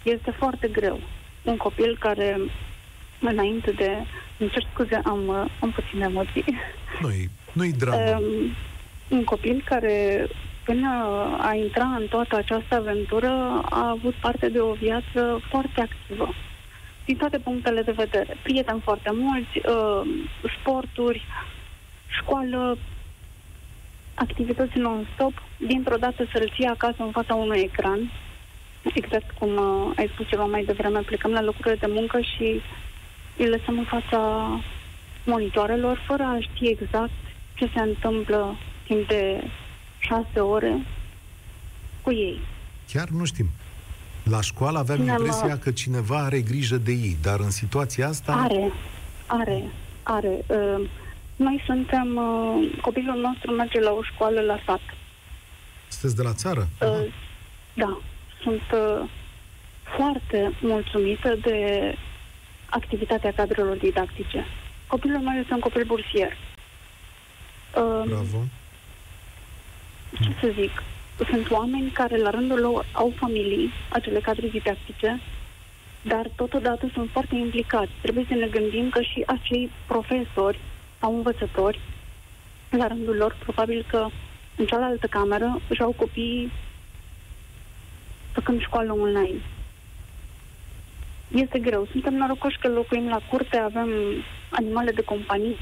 este 0.03 0.31
foarte 0.31 0.67
greu. 0.67 0.99
Un 1.43 1.57
copil 1.57 1.97
care, 1.99 2.39
înainte 3.19 3.71
de... 3.71 3.91
Îmi 4.37 4.49
cer 4.49 4.67
scuze, 4.73 5.01
am, 5.03 5.27
uh, 5.27 5.45
am 5.59 5.71
puține 5.71 6.05
emoții. 6.09 6.45
Nu-i, 7.01 7.29
nu-i 7.53 7.71
dramă. 7.71 8.17
Um, 8.17 8.55
un 9.09 9.23
copil 9.23 9.63
care 9.65 10.27
până 10.65 10.89
a 11.39 11.53
intra 11.53 11.83
în 11.83 12.07
toată 12.07 12.35
această 12.35 12.75
aventură, 12.75 13.61
a 13.69 13.89
avut 13.89 14.13
parte 14.13 14.49
de 14.49 14.59
o 14.59 14.73
viață 14.73 15.41
foarte 15.49 15.81
activă. 15.81 16.33
Din 17.05 17.17
toate 17.17 17.39
punctele 17.39 17.81
de 17.81 17.91
vedere. 17.91 18.37
Prieteni 18.43 18.81
foarte 18.81 19.11
mulți, 19.13 19.57
uh, 19.57 20.01
sporturi, 20.59 21.23
școală, 22.07 22.77
activități 24.13 24.77
non-stop, 24.77 25.33
dintr-o 25.57 25.97
dată 25.97 26.27
să-l 26.31 26.51
ții 26.55 26.65
acasă 26.65 27.03
în 27.03 27.11
fața 27.11 27.33
unui 27.33 27.59
ecran. 27.59 28.11
Exact 28.93 29.31
cum 29.39 29.55
uh, 29.55 29.91
ai 29.95 30.09
spus 30.13 30.27
ceva 30.27 30.45
mai 30.45 30.63
devreme, 30.63 30.99
plecăm 30.99 31.31
la 31.31 31.41
locurile 31.41 31.75
de 31.75 31.87
muncă 31.89 32.19
și 32.19 32.61
îl 33.37 33.49
lăsăm 33.49 33.77
în 33.77 33.85
fața 33.85 34.19
monitoarelor, 35.25 36.03
fără 36.07 36.23
a 36.23 36.37
ști 36.39 36.67
exact 36.67 37.11
ce 37.53 37.69
se 37.73 37.79
întâmplă 37.79 38.55
timp 38.87 39.07
de 39.07 39.43
șase 39.99 40.39
ore 40.39 40.85
cu 42.01 42.11
ei. 42.11 42.39
Chiar 42.91 43.07
nu 43.07 43.25
știm. 43.25 43.47
La 44.23 44.41
școală 44.41 44.77
aveam 44.77 44.97
Cineva... 44.97 45.17
impresia 45.17 45.57
că 45.57 45.71
cineva 45.71 46.17
are 46.17 46.41
grijă 46.41 46.77
de 46.77 46.91
ei, 46.91 47.17
dar 47.21 47.39
în 47.39 47.49
situația 47.49 48.07
asta... 48.07 48.33
Are, 48.33 48.71
are, 49.25 49.63
are. 50.03 50.45
Uh, 50.47 50.89
noi 51.35 51.63
suntem... 51.65 52.15
Uh, 52.15 52.79
copilul 52.81 53.19
nostru 53.19 53.51
merge 53.51 53.79
la 53.79 53.91
o 53.91 54.03
școală 54.03 54.41
la 54.41 54.59
sat. 54.65 54.81
Sunteți 55.87 56.15
de 56.15 56.21
la 56.21 56.33
țară? 56.33 56.67
Uh, 56.81 57.13
da. 57.73 57.97
Sunt 58.41 58.61
uh, 58.73 59.09
foarte 59.97 60.53
mulțumită 60.61 61.35
de 61.41 61.57
activitatea 62.69 63.33
cadrelor 63.33 63.77
didactice. 63.77 64.45
Copilul 64.87 65.19
meu 65.19 65.39
este 65.39 65.53
un 65.53 65.59
copil 65.59 65.83
bursier. 65.85 66.31
Uh, 67.75 68.03
Bravo 68.05 68.43
ce 70.21 70.35
să 70.41 70.51
zic, 70.59 70.83
sunt 71.29 71.51
oameni 71.51 71.89
care 71.89 72.17
la 72.17 72.29
rândul 72.29 72.59
lor 72.59 72.85
au 72.91 73.13
familii, 73.15 73.71
acele 73.89 74.19
cadre 74.19 74.47
didactice, 74.47 75.19
dar 76.01 76.29
totodată 76.35 76.89
sunt 76.93 77.09
foarte 77.09 77.35
implicați. 77.35 77.91
Trebuie 78.01 78.25
să 78.27 78.33
ne 78.33 78.47
gândim 78.47 78.89
că 78.89 79.01
și 79.01 79.23
acei 79.27 79.71
profesori 79.87 80.59
sau 80.99 81.15
învățători, 81.15 81.79
la 82.69 82.87
rândul 82.87 83.15
lor, 83.15 83.35
probabil 83.43 83.85
că 83.89 84.07
în 84.55 84.65
cealaltă 84.65 85.07
cameră 85.07 85.61
își 85.69 85.81
au 85.81 85.91
copiii 85.97 86.51
făcând 88.31 88.61
școală 88.61 88.93
online. 88.93 89.41
Este 91.27 91.59
greu. 91.59 91.87
Suntem 91.91 92.13
norocoși 92.13 92.57
că 92.57 92.67
locuim 92.67 93.07
la 93.07 93.19
curte, 93.29 93.57
avem 93.57 93.89
animale 94.49 94.91
de 94.91 95.03
companie. 95.03 95.55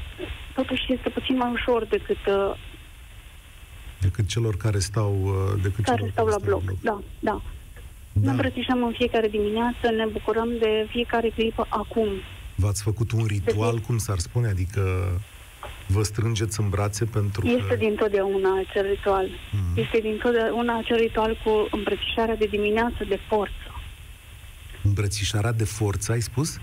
Totuși 0.54 0.92
este 0.92 1.08
puțin 1.08 1.36
mai 1.36 1.50
ușor 1.52 1.84
decât 1.84 2.26
uh, 2.26 2.54
decât 4.02 4.26
celor 4.26 4.56
care 4.56 4.78
stau, 4.78 5.12
uh, 5.24 5.62
decât 5.62 5.84
care 5.84 5.96
celor 5.96 6.10
stau 6.12 6.24
care 6.24 6.36
la 6.38 6.46
bloc. 6.46 6.62
bloc. 6.62 6.78
Da, 6.80 6.98
da. 7.20 7.42
Da. 8.12 8.20
Ne 8.24 8.30
îmbrățișăm 8.30 8.82
în 8.84 8.92
fiecare 8.92 9.28
dimineață, 9.28 9.84
ne 9.96 10.06
bucurăm 10.12 10.48
de 10.58 10.86
fiecare 10.90 11.28
clipă 11.28 11.66
acum. 11.68 12.08
V-ați 12.54 12.82
făcut 12.82 13.12
un 13.12 13.24
ritual, 13.24 13.78
cum 13.78 13.98
s-ar 13.98 14.18
spune? 14.18 14.48
Adică 14.48 14.82
vă 15.86 16.02
strângeți 16.02 16.60
în 16.60 16.68
brațe 16.68 17.04
pentru 17.04 17.46
Este 17.46 17.66
că... 17.68 17.74
dintotdeauna 17.74 18.50
acel 18.58 18.86
ritual. 18.86 19.26
Mm. 19.52 19.82
Este 19.82 19.98
dintotdeauna 19.98 20.78
acel 20.78 20.96
ritual 20.96 21.38
cu 21.44 21.68
îmbrățișarea 21.70 22.36
de 22.36 22.46
dimineață 22.46 23.04
de 23.08 23.18
forță. 23.28 23.54
Îmbrățișarea 24.82 25.52
de 25.52 25.64
forță, 25.64 26.12
ai 26.12 26.20
spus? 26.20 26.58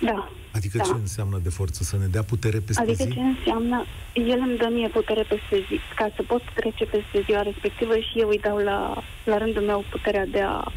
Da. 0.00 0.30
Adică 0.54 0.76
da. 0.76 0.82
ce 0.84 0.92
înseamnă 0.92 1.38
de 1.42 1.48
forță? 1.48 1.82
Să 1.82 1.96
ne 1.96 2.06
dea 2.06 2.22
putere 2.22 2.58
peste 2.58 2.82
adică 2.82 2.96
zi? 2.96 3.02
Adică 3.02 3.20
ce 3.20 3.26
înseamnă, 3.26 3.84
el 4.12 4.40
îmi 4.46 4.56
dă 4.56 4.68
mie 4.72 4.88
putere 4.88 5.22
peste 5.22 5.56
zi, 5.68 5.80
ca 5.94 6.10
să 6.16 6.22
pot 6.22 6.42
trece 6.54 6.84
peste 6.84 7.22
ziua 7.24 7.42
respectivă 7.42 7.96
și 7.96 8.18
eu 8.18 8.28
îi 8.28 8.38
dau 8.38 8.56
la, 8.56 9.02
la 9.24 9.38
rândul 9.38 9.62
meu 9.62 9.84
puterea 9.90 10.26
de 10.26 10.40
a, 10.40 10.72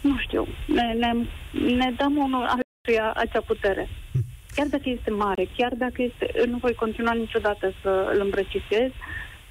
nu 0.00 0.16
știu, 0.18 0.46
ne, 0.66 0.92
ne, 0.92 1.10
ne 1.76 1.92
dăm 1.96 2.16
unul 2.16 2.44
altuia 2.54 3.12
acea 3.12 3.40
putere. 3.40 3.88
Hm. 4.12 4.24
Chiar 4.54 4.66
dacă 4.66 4.88
este 4.88 5.10
mare, 5.10 5.48
chiar 5.56 5.72
dacă 5.74 6.02
este, 6.02 6.44
nu 6.46 6.56
voi 6.56 6.74
continua 6.74 7.12
niciodată 7.12 7.72
să 7.82 8.10
îl 8.14 8.20
îmbrăcisez, 8.20 8.90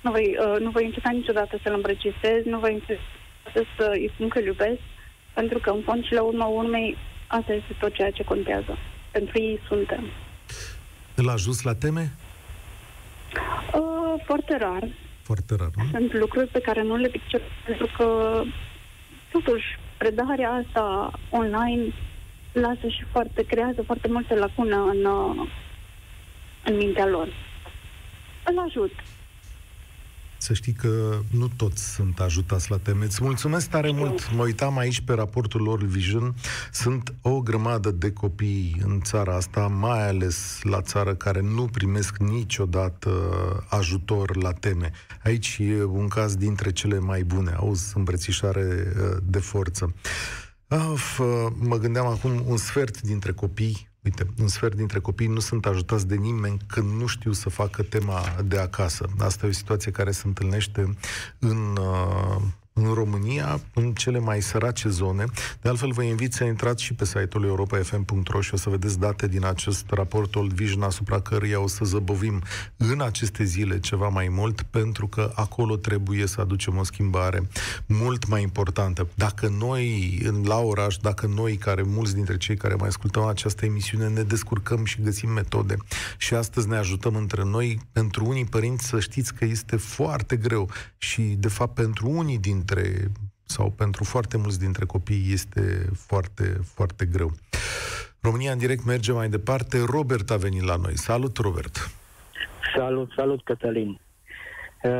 nu 0.01 0.11
voi, 0.11 0.37
uh, 0.39 0.59
nu 0.59 0.69
voi 0.69 0.85
înceta 0.85 1.09
niciodată 1.09 1.59
să-l 1.63 1.73
îmbrăcisez, 1.73 2.43
nu 2.45 2.59
voi 2.59 2.73
înceta 2.73 3.01
să 3.77 3.89
îi 3.91 4.11
spun 4.13 4.27
că 4.27 4.39
iubesc, 4.39 4.81
pentru 5.33 5.59
că 5.59 5.69
în 5.69 5.81
fond 5.81 6.05
și 6.05 6.13
la 6.13 6.21
urma 6.21 6.45
urmei 6.45 6.97
asta 7.27 7.53
este 7.53 7.75
tot 7.79 7.93
ceea 7.93 8.11
ce 8.11 8.23
contează 8.23 8.77
pentru 9.17 9.39
ei 9.39 9.59
suntem. 9.67 10.03
Îl 11.15 11.29
ajuns 11.29 11.61
la 11.61 11.75
teme? 11.75 12.11
Uh, 13.73 14.23
foarte 14.25 14.57
rar. 14.57 14.87
Foarte 15.21 15.55
rar, 15.55 15.69
nu? 15.75 15.83
Sunt 15.91 16.13
lucruri 16.13 16.47
pe 16.47 16.59
care 16.59 16.83
nu 16.83 16.95
le 16.95 17.07
picturez, 17.07 17.47
pentru 17.65 17.89
că, 17.97 18.07
totuși, 19.31 19.65
predarea 19.97 20.49
asta 20.51 21.11
online 21.29 21.93
lasă 22.51 22.87
și 22.87 23.03
foarte, 23.11 23.45
creează 23.45 23.81
foarte 23.81 24.07
multe 24.07 24.35
lacune 24.35 24.75
în, 24.75 25.05
în 26.65 26.75
mintea 26.75 27.07
lor. 27.07 27.27
Îl 28.45 28.59
ajut. 28.67 28.91
Să 30.37 30.53
știi 30.53 30.73
că 30.73 31.19
nu 31.31 31.47
toți 31.47 31.93
sunt 31.93 32.19
ajutați 32.19 32.71
la 32.71 32.77
teme. 32.77 33.05
Îți 33.05 33.23
mulțumesc 33.23 33.69
tare 33.69 33.91
mult. 33.91 34.33
Mă 34.33 34.43
uitam 34.43 34.77
aici 34.77 35.01
pe 35.01 35.13
raportul 35.13 35.61
lor 35.61 35.83
Vision. 35.83 36.35
Sunt 36.71 37.13
o 37.21 37.41
grămadă 37.41 37.91
de 37.91 38.11
copii 38.11 38.81
în 38.85 39.01
țara 39.01 39.35
asta, 39.35 39.67
mai 39.67 40.07
ales 40.07 40.59
la 40.61 40.81
țară 40.81 41.15
care 41.15 41.41
nu 41.41 41.65
primesc 41.65 42.17
niciodată 42.17 43.09
ajutor 43.69 44.35
la 44.35 44.51
teme. 44.51 44.91
Aici 45.23 45.57
e 45.59 45.83
un 45.83 46.07
caz 46.07 46.35
dintre 46.35 46.71
cele 46.71 46.99
mai 46.99 47.23
bune. 47.23 47.51
Auzi, 47.51 47.93
îmbrățișare 47.95 48.93
uh, 48.97 49.17
de 49.23 49.39
forță. 49.39 49.93
Of, 50.67 51.19
uh, 51.19 51.25
mă 51.59 51.77
gândeam 51.77 52.05
acum, 52.05 52.43
un 52.47 52.57
sfert 52.57 53.01
dintre 53.01 53.31
copii 53.31 53.93
Uite, 54.05 54.25
un 54.39 54.47
sfert 54.47 54.75
dintre 54.75 54.99
copii 54.99 55.27
nu 55.27 55.39
sunt 55.39 55.65
ajutați 55.65 56.07
de 56.07 56.15
nimeni 56.15 56.57
când 56.67 56.99
nu 56.99 57.05
știu 57.05 57.31
să 57.31 57.49
facă 57.49 57.83
tema 57.83 58.21
de 58.45 58.57
acasă. 58.57 59.05
Asta 59.19 59.45
e 59.45 59.49
o 59.49 59.51
situație 59.51 59.91
care 59.91 60.11
se 60.11 60.27
întâlnește 60.27 60.97
în 61.39 61.77
uh, 61.77 62.41
în 62.81 62.93
România, 62.93 63.61
în 63.73 63.93
cele 63.93 64.19
mai 64.19 64.41
sărace 64.41 64.89
zone. 64.89 65.25
De 65.61 65.69
altfel, 65.69 65.91
vă 65.91 66.03
invit 66.03 66.33
să 66.33 66.43
intrați 66.43 66.83
și 66.83 66.93
pe 66.93 67.05
site-ul 67.05 67.43
europa.fm.ro 67.43 68.41
și 68.41 68.53
o 68.53 68.57
să 68.57 68.69
vedeți 68.69 68.99
date 68.99 69.27
din 69.27 69.45
acest 69.45 69.85
raport 69.89 70.35
Old 70.35 70.53
Vision 70.53 70.81
asupra 70.81 71.19
căruia 71.19 71.61
o 71.61 71.67
să 71.67 71.85
zăbovim 71.85 72.41
în 72.77 73.01
aceste 73.01 73.43
zile 73.43 73.79
ceva 73.79 74.07
mai 74.07 74.27
mult, 74.27 74.61
pentru 74.61 75.07
că 75.07 75.31
acolo 75.35 75.75
trebuie 75.75 76.27
să 76.27 76.41
aducem 76.41 76.77
o 76.77 76.83
schimbare 76.83 77.47
mult 77.85 78.27
mai 78.27 78.41
importantă. 78.41 79.07
Dacă 79.13 79.47
noi, 79.59 80.19
la 80.43 80.59
oraș, 80.59 80.97
dacă 80.97 81.27
noi, 81.27 81.55
care 81.55 81.81
mulți 81.81 82.13
dintre 82.13 82.37
cei 82.37 82.57
care 82.57 82.73
mai 82.73 82.87
ascultăm 82.87 83.23
această 83.23 83.65
emisiune, 83.65 84.07
ne 84.07 84.23
descurcăm 84.23 84.85
și 84.85 85.01
găsim 85.01 85.29
metode 85.29 85.77
și 86.17 86.33
astăzi 86.33 86.67
ne 86.67 86.77
ajutăm 86.77 87.15
între 87.15 87.43
noi, 87.43 87.79
pentru 87.91 88.25
unii 88.25 88.45
părinți 88.45 88.85
să 88.85 88.99
știți 88.99 89.33
că 89.33 89.45
este 89.45 89.75
foarte 89.75 90.35
greu 90.35 90.69
și, 90.97 91.21
de 91.21 91.47
fapt, 91.47 91.73
pentru 91.73 92.09
unii 92.09 92.37
din 92.37 92.63
dintre, 92.65 93.11
sau 93.43 93.69
pentru 93.69 94.03
foarte 94.03 94.37
mulți 94.37 94.59
dintre 94.59 94.85
copii 94.85 95.31
este 95.31 95.89
foarte, 95.95 96.43
foarte 96.73 97.05
greu. 97.05 97.31
România 98.21 98.51
în 98.51 98.57
direct 98.57 98.85
merge 98.85 99.11
mai 99.11 99.29
departe. 99.29 99.83
Robert 99.85 100.29
a 100.31 100.35
venit 100.35 100.63
la 100.63 100.75
noi. 100.75 100.97
Salut, 100.97 101.37
Robert! 101.37 101.91
Salut, 102.75 103.11
salut, 103.15 103.43
Cătălin! 103.43 103.99
Uh, 104.83 104.91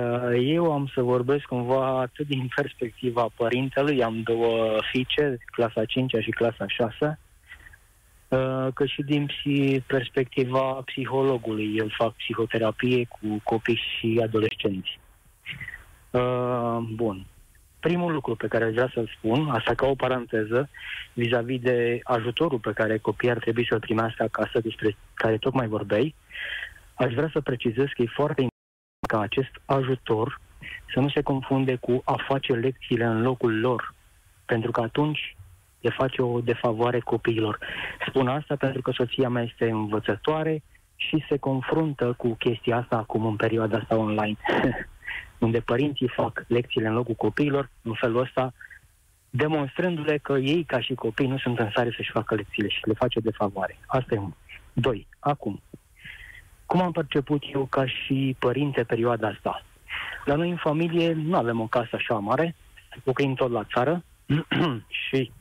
eu 0.41 0.71
am 0.71 0.91
să 0.93 1.01
vorbesc 1.01 1.43
cumva 1.43 1.99
atât 1.99 2.27
din 2.27 2.49
perspectiva 2.55 3.27
părintelui, 3.35 4.03
am 4.03 4.21
două 4.21 4.77
fiice, 4.91 5.37
clasa 5.45 5.85
5 5.85 6.11
și 6.21 6.29
clasa 6.29 6.65
6, 6.67 7.19
uh, 8.27 8.67
cât 8.73 8.87
și 8.87 9.01
din 9.01 9.29
perspectiva 9.87 10.61
psihologului. 10.61 11.75
Eu 11.75 11.87
fac 11.97 12.13
psihoterapie 12.15 13.07
cu 13.07 13.41
copii 13.43 13.81
și 13.97 14.21
adolescenți. 14.23 14.99
Uh, 16.11 16.77
bun 16.93 17.25
primul 17.87 18.11
lucru 18.13 18.35
pe 18.35 18.47
care 18.47 18.63
aș 18.63 18.73
vrea 18.73 18.91
să-l 18.93 19.11
spun, 19.17 19.49
asta 19.49 19.73
ca 19.73 19.87
o 19.87 19.95
paranteză, 19.95 20.69
vis-a-vis 21.13 21.59
de 21.59 21.99
ajutorul 22.03 22.59
pe 22.59 22.71
care 22.73 22.97
copiii 22.97 23.31
ar 23.31 23.37
trebui 23.37 23.65
să-l 23.69 23.79
primească 23.79 24.23
acasă, 24.23 24.59
despre 24.59 24.95
care 25.13 25.37
tocmai 25.37 25.67
vorbeai, 25.67 26.15
aș 26.93 27.13
vrea 27.13 27.29
să 27.33 27.41
precizez 27.41 27.85
că 27.85 28.01
e 28.01 28.19
foarte 28.21 28.41
important 28.41 29.07
ca 29.07 29.19
acest 29.19 29.53
ajutor 29.65 30.41
să 30.93 30.99
nu 30.99 31.09
se 31.09 31.21
confunde 31.21 31.75
cu 31.75 32.01
a 32.05 32.15
face 32.27 32.53
lecțiile 32.53 33.05
în 33.05 33.21
locul 33.21 33.59
lor, 33.59 33.93
pentru 34.45 34.71
că 34.71 34.81
atunci 34.81 35.35
le 35.79 35.89
face 35.89 36.21
o 36.21 36.41
defavoare 36.41 36.99
copiilor. 36.99 37.59
Spun 38.07 38.27
asta 38.27 38.55
pentru 38.55 38.81
că 38.81 38.91
soția 38.91 39.29
mea 39.29 39.43
este 39.43 39.69
învățătoare 39.69 40.63
și 40.95 41.25
se 41.29 41.37
confruntă 41.37 42.13
cu 42.17 42.35
chestia 42.39 42.77
asta 42.77 42.95
acum 42.95 43.25
în 43.25 43.35
perioada 43.35 43.77
asta 43.77 43.95
online. 43.97 44.37
unde 45.39 45.59
părinții 45.59 46.07
fac 46.07 46.43
lecțiile 46.47 46.87
în 46.87 46.93
locul 46.93 47.13
copiilor, 47.13 47.69
în 47.81 47.93
felul 47.93 48.21
ăsta, 48.21 48.53
demonstrându-le 49.29 50.17
că 50.17 50.33
ei, 50.33 50.63
ca 50.63 50.81
și 50.81 50.93
copii, 50.93 51.27
nu 51.27 51.37
sunt 51.37 51.59
în 51.59 51.69
stare 51.69 51.93
să-și 51.95 52.11
facă 52.11 52.35
lecțiile 52.35 52.69
și 52.69 52.79
le 52.81 52.93
face 52.93 53.19
de 53.19 53.31
favoare. 53.31 53.77
Asta 53.85 54.13
e 54.13 54.17
un. 54.17 54.33
Doi. 54.73 55.07
Acum, 55.19 55.61
cum 56.65 56.81
am 56.81 56.91
perceput 56.91 57.43
eu 57.53 57.65
ca 57.65 57.85
și 57.85 58.35
părinte 58.39 58.83
perioada 58.83 59.27
asta? 59.27 59.63
La 60.25 60.35
noi 60.35 60.49
în 60.49 60.55
familie 60.55 61.13
nu 61.13 61.37
avem 61.37 61.59
o 61.59 61.67
casă 61.67 61.89
așa 61.91 62.15
mare, 62.15 62.55
locuim 63.03 63.33
tot 63.33 63.51
la 63.51 63.63
țară 63.63 64.03
și 65.09 65.31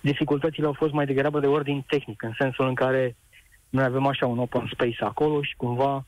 dificultățile 0.00 0.66
au 0.66 0.72
fost 0.72 0.92
mai 0.92 1.06
degrabă 1.06 1.40
de 1.40 1.46
ordin 1.46 1.84
tehnic, 1.86 2.22
în 2.22 2.32
sensul 2.38 2.68
în 2.68 2.74
care 2.74 3.16
noi 3.68 3.84
avem 3.84 4.06
așa 4.06 4.26
un 4.26 4.38
open 4.38 4.70
space 4.72 5.04
acolo 5.04 5.42
și 5.42 5.56
cumva 5.56 6.04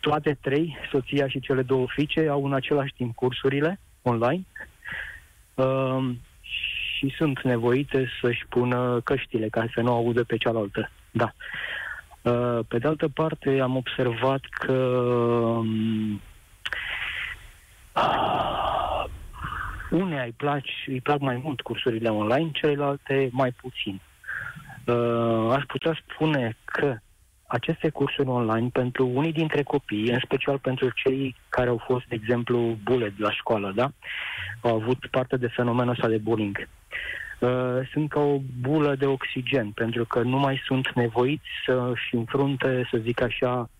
toate 0.00 0.38
trei, 0.40 0.76
soția 0.90 1.28
și 1.28 1.40
cele 1.40 1.62
două 1.62 1.86
fiice, 1.88 2.28
au 2.28 2.44
în 2.44 2.52
același 2.52 2.92
timp 2.92 3.14
cursurile 3.14 3.80
online 4.02 4.44
uh, 5.54 6.10
și 7.00 7.14
sunt 7.16 7.42
nevoite 7.42 8.08
să-și 8.20 8.46
pună 8.48 9.00
căștile 9.04 9.48
ca 9.48 9.66
să 9.74 9.80
nu 9.80 9.92
audă 9.92 10.24
pe 10.24 10.36
cealaltă. 10.36 10.90
Da. 11.10 11.32
Uh, 12.22 12.58
pe 12.68 12.78
de 12.78 12.86
altă 12.86 13.08
parte, 13.08 13.60
am 13.60 13.76
observat 13.76 14.40
că 14.50 14.72
um, 14.72 16.20
uh, 17.94 19.04
unei 19.90 20.24
îi, 20.24 20.34
plac, 20.36 20.62
îi 20.86 21.00
plac 21.00 21.20
mai 21.20 21.40
mult 21.42 21.60
cursurile 21.60 22.08
online, 22.08 22.50
celelalte 22.52 23.28
mai 23.32 23.50
puțin. 23.50 24.00
Uh, 24.84 25.52
aș 25.52 25.64
putea 25.64 25.98
spune 26.08 26.56
că 26.64 26.96
aceste 27.50 27.88
cursuri 27.88 28.28
online 28.28 28.68
pentru 28.72 29.06
unii 29.06 29.32
dintre 29.32 29.62
copii, 29.62 30.10
în 30.10 30.18
special 30.24 30.58
pentru 30.58 30.90
cei 30.94 31.36
care 31.48 31.68
au 31.68 31.82
fost, 31.86 32.04
de 32.08 32.14
exemplu, 32.14 32.78
bullet 32.82 33.18
la 33.18 33.30
școală, 33.30 33.72
da? 33.74 33.92
Au 34.60 34.74
avut 34.74 35.06
parte 35.10 35.36
de 35.36 35.46
fenomenul 35.46 35.92
ăsta 35.92 36.08
de 36.08 36.16
bullying. 36.18 36.68
Uh, 37.38 37.48
sunt 37.92 38.08
ca 38.08 38.20
o 38.20 38.38
bulă 38.60 38.94
de 38.94 39.06
oxigen, 39.06 39.70
pentru 39.70 40.04
că 40.04 40.22
nu 40.22 40.38
mai 40.38 40.60
sunt 40.66 40.92
nevoiți 40.94 41.48
să-și 41.66 42.14
înfrunte, 42.14 42.88
să 42.90 42.98
zic 43.02 43.20
așa, 43.22 43.70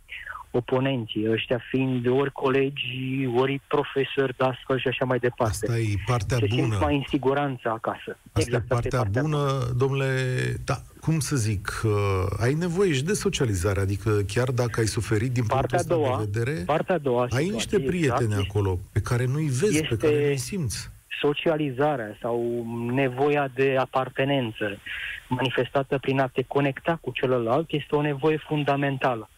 oponenții, 0.50 1.30
ăștia 1.30 1.60
fiind 1.70 2.06
ori 2.06 2.32
colegi, 2.32 3.28
ori 3.36 3.60
profesori 3.66 4.36
de 4.36 4.44
astfel 4.44 4.78
și 4.78 4.88
așa 4.88 5.04
mai 5.04 5.18
departe. 5.18 5.66
Asta 5.66 5.78
e 5.78 5.94
partea 6.06 6.36
Se 6.36 6.46
bună. 6.48 6.78
mai 6.80 6.96
în 6.96 7.04
siguranță 7.08 7.68
acasă. 7.68 8.18
Asta 8.32 8.40
exact, 8.40 8.64
e 8.64 8.74
partea, 8.74 8.98
partea 8.98 9.22
bună, 9.22 9.36
bună, 9.36 9.72
domnule, 9.76 10.06
da, 10.64 10.74
cum 11.00 11.18
să 11.18 11.36
zic, 11.36 11.82
uh, 11.84 11.90
ai 12.40 12.54
nevoie 12.54 12.92
și 12.92 13.04
de 13.04 13.12
socializare, 13.12 13.80
adică 13.80 14.10
chiar 14.26 14.50
dacă 14.50 14.80
ai 14.80 14.86
suferit 14.86 15.32
din 15.32 15.44
partea 15.46 15.78
punctul 15.78 15.96
doua, 15.96 16.18
de 16.18 16.28
vedere, 16.32 16.62
partea 16.64 16.94
a 16.94 16.98
doua 16.98 17.26
ai 17.30 17.48
niște 17.48 17.80
prieteni 17.80 18.32
exact, 18.32 18.48
acolo 18.48 18.78
pe 18.92 19.00
care 19.00 19.24
nu-i 19.24 19.46
vezi, 19.46 19.76
este, 19.76 19.94
pe 19.94 19.96
care 19.96 20.26
nu-i 20.26 20.36
simți. 20.36 20.90
Socializarea 21.20 22.16
sau 22.20 22.66
nevoia 22.92 23.50
de 23.54 23.76
apartenență 23.78 24.78
manifestată 25.28 25.98
prin 25.98 26.20
a 26.20 26.26
te 26.26 26.42
conecta 26.42 26.98
cu 27.00 27.10
celălalt 27.10 27.72
este 27.72 27.94
o 27.94 28.00
nevoie 28.00 28.36
fundamentală. 28.48 29.30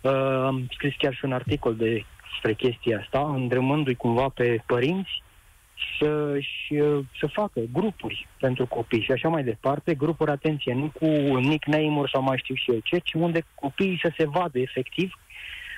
Uh, 0.00 0.12
am 0.44 0.66
scris 0.72 0.94
chiar 0.98 1.14
și 1.14 1.24
un 1.24 1.32
articol 1.32 1.76
de, 1.76 2.04
despre 2.30 2.54
chestia 2.54 3.00
asta, 3.00 3.32
îndrămându-i 3.34 3.94
cumva 3.94 4.28
pe 4.28 4.62
părinți 4.66 5.22
să, 5.98 6.38
și, 6.40 6.74
uh, 6.74 7.04
să 7.20 7.26
facă 7.26 7.60
grupuri 7.72 8.26
pentru 8.38 8.66
copii 8.66 9.02
și 9.02 9.12
așa 9.12 9.28
mai 9.28 9.44
departe, 9.44 9.94
grupuri, 9.94 10.30
atenție, 10.30 10.74
nu 10.74 10.90
cu 11.00 11.06
nickname-uri 11.36 12.10
sau 12.10 12.22
mai 12.22 12.38
știu 12.38 12.54
și 12.54 12.70
eu 12.70 12.78
ce, 12.78 12.98
ci 12.98 13.12
unde 13.12 13.44
copiii 13.54 13.98
să 14.02 14.12
se 14.16 14.26
vadă 14.26 14.58
efectiv 14.58 15.12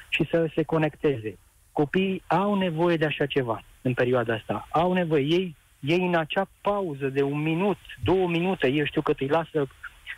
și 0.09 0.27
să 0.31 0.51
se 0.55 0.63
conecteze. 0.63 1.39
Copiii 1.73 2.23
au 2.27 2.55
nevoie 2.55 2.97
de 2.97 3.05
așa 3.05 3.27
ceva 3.27 3.63
în 3.83 3.95
perioada 3.95 4.35
asta. 4.35 4.69
Au 4.71 4.93
nevoie. 4.93 5.23
Ei, 5.25 5.57
ei 5.81 6.07
în 6.07 6.15
acea 6.15 6.49
pauză 6.61 7.09
de 7.09 7.23
un 7.23 7.43
minut, 7.43 7.79
două 8.05 8.29
minute, 8.29 8.69
eu 8.69 8.85
știu 8.85 9.03
că 9.03 9.13
îi 9.19 9.29
lasă 9.29 9.67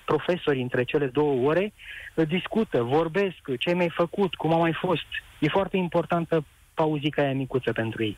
profesori 0.04 0.60
între 0.60 0.84
cele 0.84 1.06
două 1.06 1.48
ore, 1.48 1.72
discută, 2.14 2.82
vorbesc, 2.82 3.36
ce 3.58 3.74
mi-ai 3.74 3.88
făcut, 3.88 4.34
cum 4.34 4.52
a 4.52 4.56
mai 4.56 4.72
fost. 4.72 5.06
E 5.38 5.48
foarte 5.48 5.76
importantă 5.76 6.44
pauzica 6.74 7.22
aia 7.22 7.34
micuță 7.34 7.72
pentru 7.72 8.02
ei. 8.02 8.16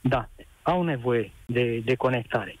Da, 0.00 0.28
au 0.64 0.82
nevoie 0.82 1.32
de, 1.46 1.82
de 1.84 1.94
conectare. 1.94 2.58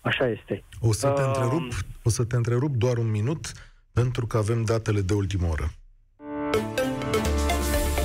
Așa 0.00 0.28
este. 0.28 0.64
O 0.80 0.92
să 0.92 1.08
te 1.08 1.20
uh, 1.20 1.26
întrerup, 1.26 1.72
o 2.02 2.08
să 2.10 2.24
te 2.24 2.36
întrerup 2.36 2.74
doar 2.74 2.96
un 2.96 3.10
minut, 3.10 3.52
pentru 3.92 4.26
că 4.26 4.36
avem 4.36 4.64
datele 4.64 5.00
de 5.00 5.14
ultimă 5.14 5.46
oră. 5.46 5.70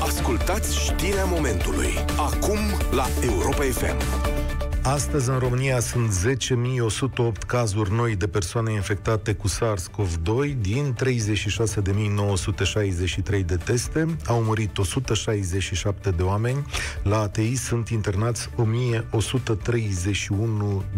Ascultați 0.02 0.86
știrea 0.86 1.26
momentului. 1.26 1.90
Acum 2.18 2.60
la 2.92 3.06
Europa 3.22 3.64
FM. 3.64 4.33
Astăzi 4.86 5.30
în 5.30 5.38
România 5.38 5.80
sunt 5.80 6.12
10.108 6.12 7.38
cazuri 7.48 7.92
noi 7.92 8.16
de 8.16 8.28
persoane 8.28 8.72
infectate 8.72 9.34
cu 9.34 9.48
SARS-CoV-2 9.48 10.56
din 10.62 10.96
36.963 11.04 13.46
de 13.46 13.56
teste. 13.56 14.16
Au 14.26 14.42
murit 14.42 14.78
167 14.78 16.10
de 16.10 16.24
oameni. 16.24 16.66
La 17.04 17.20
ATI 17.20 17.56
sunt 17.56 17.90
internați 17.90 18.50
1.131 18.50 18.56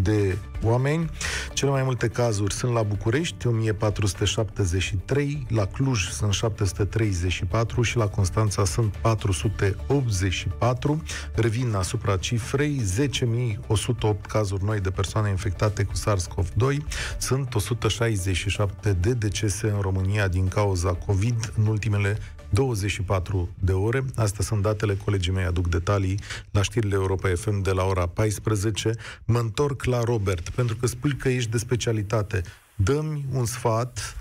de 0.02 0.38
oameni. 0.64 1.10
Cele 1.54 1.72
mai 1.72 1.84
multe 1.84 2.08
cazuri 2.08 2.54
sunt 2.54 2.74
la 2.74 2.84
București, 2.84 3.48
1473, 3.48 5.46
la 5.50 5.66
Cluj 5.66 6.10
sunt 6.10 6.34
734 6.34 7.82
și 7.82 7.98
la 7.98 8.08
Constanța 8.08 8.66
sunt 8.66 8.96
484. 8.96 11.04
Revin 11.36 11.76
asupra 11.76 12.18
cifrei, 12.18 12.82
10.108 12.82 14.22
cazuri 14.28 14.64
noi 14.64 14.80
de 14.80 14.90
persoane 14.90 15.30
infectate 15.30 15.84
cu 15.84 15.94
SARS-CoV-2, 15.94 16.78
sunt 17.18 17.56
167 17.56 18.94
de 18.94 19.14
decese 19.14 19.68
în 19.68 19.80
România 19.82 20.28
din 20.28 20.48
cauza 20.48 20.94
COVID 20.94 21.54
în 21.58 21.68
ultimele 21.68 22.18
24 22.56 23.50
de 23.60 23.72
ore. 23.72 24.04
Astea 24.16 24.44
sunt 24.44 24.62
datele, 24.62 24.98
colegii 25.06 25.34
mei 25.34 25.46
aduc 25.46 25.68
detalii 25.68 26.20
la 26.52 26.62
știrile 26.62 26.96
Europa 26.96 27.30
FM 27.36 27.62
de 27.62 27.72
la 27.72 27.84
ora 27.84 28.08
14. 28.08 28.92
Mă 29.26 29.40
întorc 29.40 29.84
la 29.84 30.04
Robert, 30.04 30.50
pentru 30.50 30.76
că 30.76 30.88
spui 30.88 31.16
că 31.16 31.30
ești 31.30 31.52
de 31.52 31.58
specialitate. 31.58 32.42
Dă-mi 32.76 33.26
un 33.34 33.46
sfat 33.46 34.18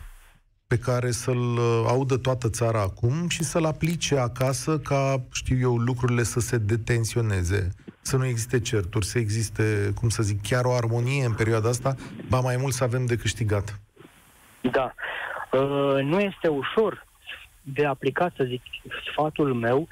pe 0.66 0.79
care 0.79 1.11
să-l 1.11 1.57
uh, 1.57 1.85
audă 1.87 2.16
toată 2.16 2.49
țara 2.49 2.81
acum 2.81 3.29
și 3.29 3.42
să-l 3.44 3.64
aplice 3.64 4.16
acasă 4.18 4.79
ca, 4.79 5.23
știu 5.33 5.59
eu, 5.59 5.77
lucrurile 5.77 6.23
să 6.23 6.40
se 6.40 6.59
detensioneze, 6.59 7.68
să 8.01 8.16
nu 8.16 8.27
existe 8.27 8.61
certuri, 8.61 9.07
să 9.07 9.18
existe, 9.18 9.92
cum 9.94 10.09
să 10.09 10.23
zic, 10.23 10.42
chiar 10.42 10.64
o 10.64 10.73
armonie 10.73 11.25
în 11.25 11.33
perioada 11.33 11.68
asta, 11.68 11.94
ba 12.29 12.40
mai 12.40 12.57
mult 12.57 12.73
să 12.73 12.85
avem 12.85 13.07
de 13.07 13.16
câștigat. 13.16 13.81
Da. 14.73 14.94
Uh, 15.53 16.03
nu 16.03 16.18
este 16.20 16.49
ușor 16.49 17.05
de 17.64 17.87
aplicat, 17.87 18.33
să 18.37 18.44
zic, 18.44 18.62
sfatul 19.11 19.55
meu, 19.55 19.88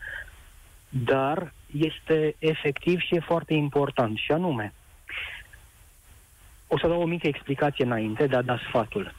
dar 0.89 1.53
este 1.79 2.35
efectiv 2.39 2.99
și 3.01 3.15
e 3.15 3.21
foarte 3.21 3.55
important. 3.55 4.19
Și 4.19 4.33
anume, 4.33 4.73
o 6.67 6.79
să 6.79 6.89
dau 6.89 7.01
o 7.01 7.07
mică 7.07 7.27
explicație 7.27 7.85
înainte 7.85 8.27
de 8.27 8.37
a 8.37 8.43
da 8.43 8.59
sfatul. 8.69 9.15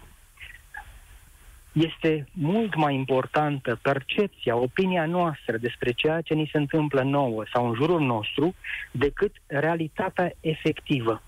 Este 1.71 2.27
mult 2.31 2.75
mai 2.75 2.95
importantă 2.95 3.79
percepția, 3.81 4.55
opinia 4.55 5.05
noastră 5.05 5.57
despre 5.57 5.91
ceea 5.91 6.21
ce 6.21 6.33
ni 6.33 6.49
se 6.51 6.57
întâmplă 6.57 7.01
nouă 7.01 7.43
sau 7.53 7.67
în 7.67 7.73
jurul 7.75 8.01
nostru 8.01 8.55
decât 8.91 9.35
realitatea 9.45 10.31
efectivă. 10.39 11.21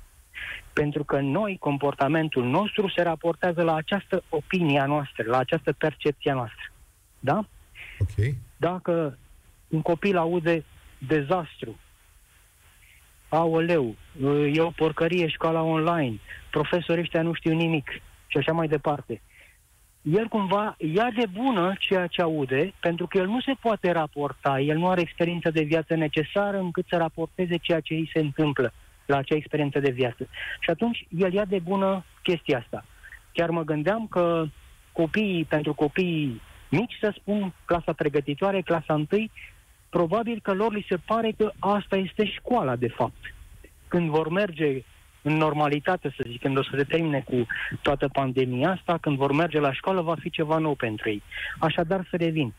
Pentru 0.73 1.03
că 1.03 1.19
noi, 1.19 1.57
comportamentul 1.59 2.43
nostru 2.43 2.89
se 2.89 3.01
raportează 3.01 3.61
la 3.61 3.75
această 3.75 4.23
opinie 4.29 4.79
a 4.79 4.85
noastră, 4.85 5.23
la 5.27 5.37
această 5.37 5.73
percepție 5.73 6.31
a 6.31 6.33
noastră. 6.33 6.74
Da? 7.25 7.45
Ok. 7.99 8.35
Dacă 8.57 9.17
un 9.67 9.81
copil 9.81 10.17
aude 10.17 10.63
dezastru, 10.97 11.79
aoleu, 13.29 13.95
e 14.53 14.61
o 14.61 14.69
porcărie 14.69 15.27
școala 15.27 15.61
online, 15.61 16.19
profesorii 16.51 17.01
ăștia 17.01 17.21
nu 17.21 17.33
știu 17.33 17.53
nimic 17.53 17.89
și 18.27 18.37
așa 18.37 18.51
mai 18.51 18.67
departe. 18.67 19.21
El 20.01 20.27
cumva 20.27 20.75
ia 20.77 21.09
de 21.15 21.25
bună 21.31 21.75
ceea 21.79 22.07
ce 22.07 22.21
aude, 22.21 22.73
pentru 22.79 23.07
că 23.07 23.17
el 23.17 23.27
nu 23.27 23.41
se 23.41 23.53
poate 23.61 23.91
raporta, 23.91 24.59
el 24.59 24.77
nu 24.77 24.89
are 24.89 25.01
experiență 25.01 25.49
de 25.49 25.63
viață 25.63 25.95
necesară 25.95 26.57
încât 26.57 26.85
să 26.87 26.97
raporteze 26.97 27.57
ceea 27.57 27.79
ce 27.79 27.93
îi 27.93 28.09
se 28.13 28.19
întâmplă 28.19 28.73
la 29.05 29.17
acea 29.17 29.35
experiență 29.35 29.79
de 29.79 29.91
viață. 29.91 30.27
Și 30.59 30.69
atunci 30.69 31.07
el 31.17 31.33
ia 31.33 31.45
de 31.45 31.59
bună 31.59 32.05
chestia 32.23 32.57
asta. 32.57 32.85
Chiar 33.31 33.49
mă 33.49 33.63
gândeam 33.63 34.07
că 34.07 34.45
copiii, 34.91 35.43
pentru 35.43 35.73
copiii 35.73 36.41
mici, 36.69 36.97
să 36.99 37.13
spun, 37.17 37.53
clasa 37.65 37.93
pregătitoare, 37.93 38.61
clasa 38.61 38.93
întâi, 38.93 39.31
probabil 39.89 40.39
că 40.43 40.53
lor 40.53 40.73
li 40.73 40.85
se 40.89 40.97
pare 40.97 41.31
că 41.37 41.51
asta 41.59 41.95
este 41.95 42.25
școala, 42.25 42.75
de 42.75 42.87
fapt. 42.87 43.33
Când 43.87 44.09
vor 44.09 44.29
merge 44.29 44.83
în 45.21 45.37
normalitate, 45.37 46.13
să 46.17 46.25
zic, 46.27 46.41
când 46.41 46.57
o 46.57 46.63
să 46.63 46.69
se 46.77 46.83
termine 46.83 47.21
cu 47.21 47.45
toată 47.81 48.07
pandemia 48.07 48.71
asta, 48.71 48.97
când 49.01 49.17
vor 49.17 49.31
merge 49.31 49.59
la 49.59 49.73
școală, 49.73 50.01
va 50.01 50.15
fi 50.19 50.29
ceva 50.29 50.57
nou 50.57 50.75
pentru 50.75 51.09
ei. 51.09 51.23
Așadar, 51.59 52.07
să 52.09 52.15
revin. 52.17 52.53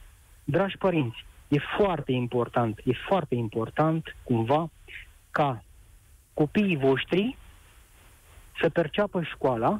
Dragi 0.45 0.77
părinți, 0.77 1.25
e 1.49 1.59
foarte 1.77 2.12
important, 2.12 2.81
e 2.85 2.92
foarte 3.09 3.35
important, 3.35 4.16
cumva, 4.23 4.71
ca 5.31 5.62
copiii 6.35 6.77
voștri 6.77 7.37
să 8.61 8.69
perceapă 8.69 9.23
școala 9.23 9.79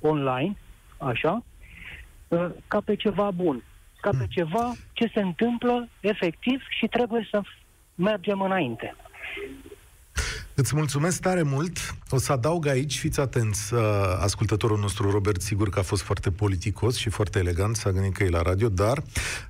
online, 0.00 0.56
așa, 0.98 1.42
ca 2.68 2.80
pe 2.80 2.94
ceva 2.94 3.30
bun 3.30 3.62
ca 4.04 4.10
pe 4.18 4.26
ceva 4.28 4.72
ce 4.92 5.10
se 5.14 5.20
întâmplă 5.20 5.88
efectiv 6.00 6.62
și 6.78 6.86
trebuie 6.86 7.28
să 7.30 7.40
mergem 7.94 8.40
înainte. 8.40 8.94
Îți 10.56 10.76
mulțumesc 10.76 11.20
tare 11.20 11.42
mult. 11.42 11.94
O 12.10 12.18
să 12.18 12.32
adaug 12.32 12.66
aici, 12.66 12.98
fiți 12.98 13.20
atenți, 13.20 13.74
uh, 13.74 13.80
ascultătorul 14.20 14.78
nostru 14.78 15.10
Robert, 15.10 15.42
sigur 15.42 15.68
că 15.68 15.78
a 15.78 15.82
fost 15.82 16.02
foarte 16.02 16.30
politicos 16.30 16.96
și 16.96 17.08
foarte 17.08 17.38
elegant, 17.38 17.76
s-a 17.76 17.90
gândit 17.90 18.14
că 18.14 18.22
e 18.24 18.28
la 18.28 18.42
radio, 18.42 18.68
dar 18.68 19.02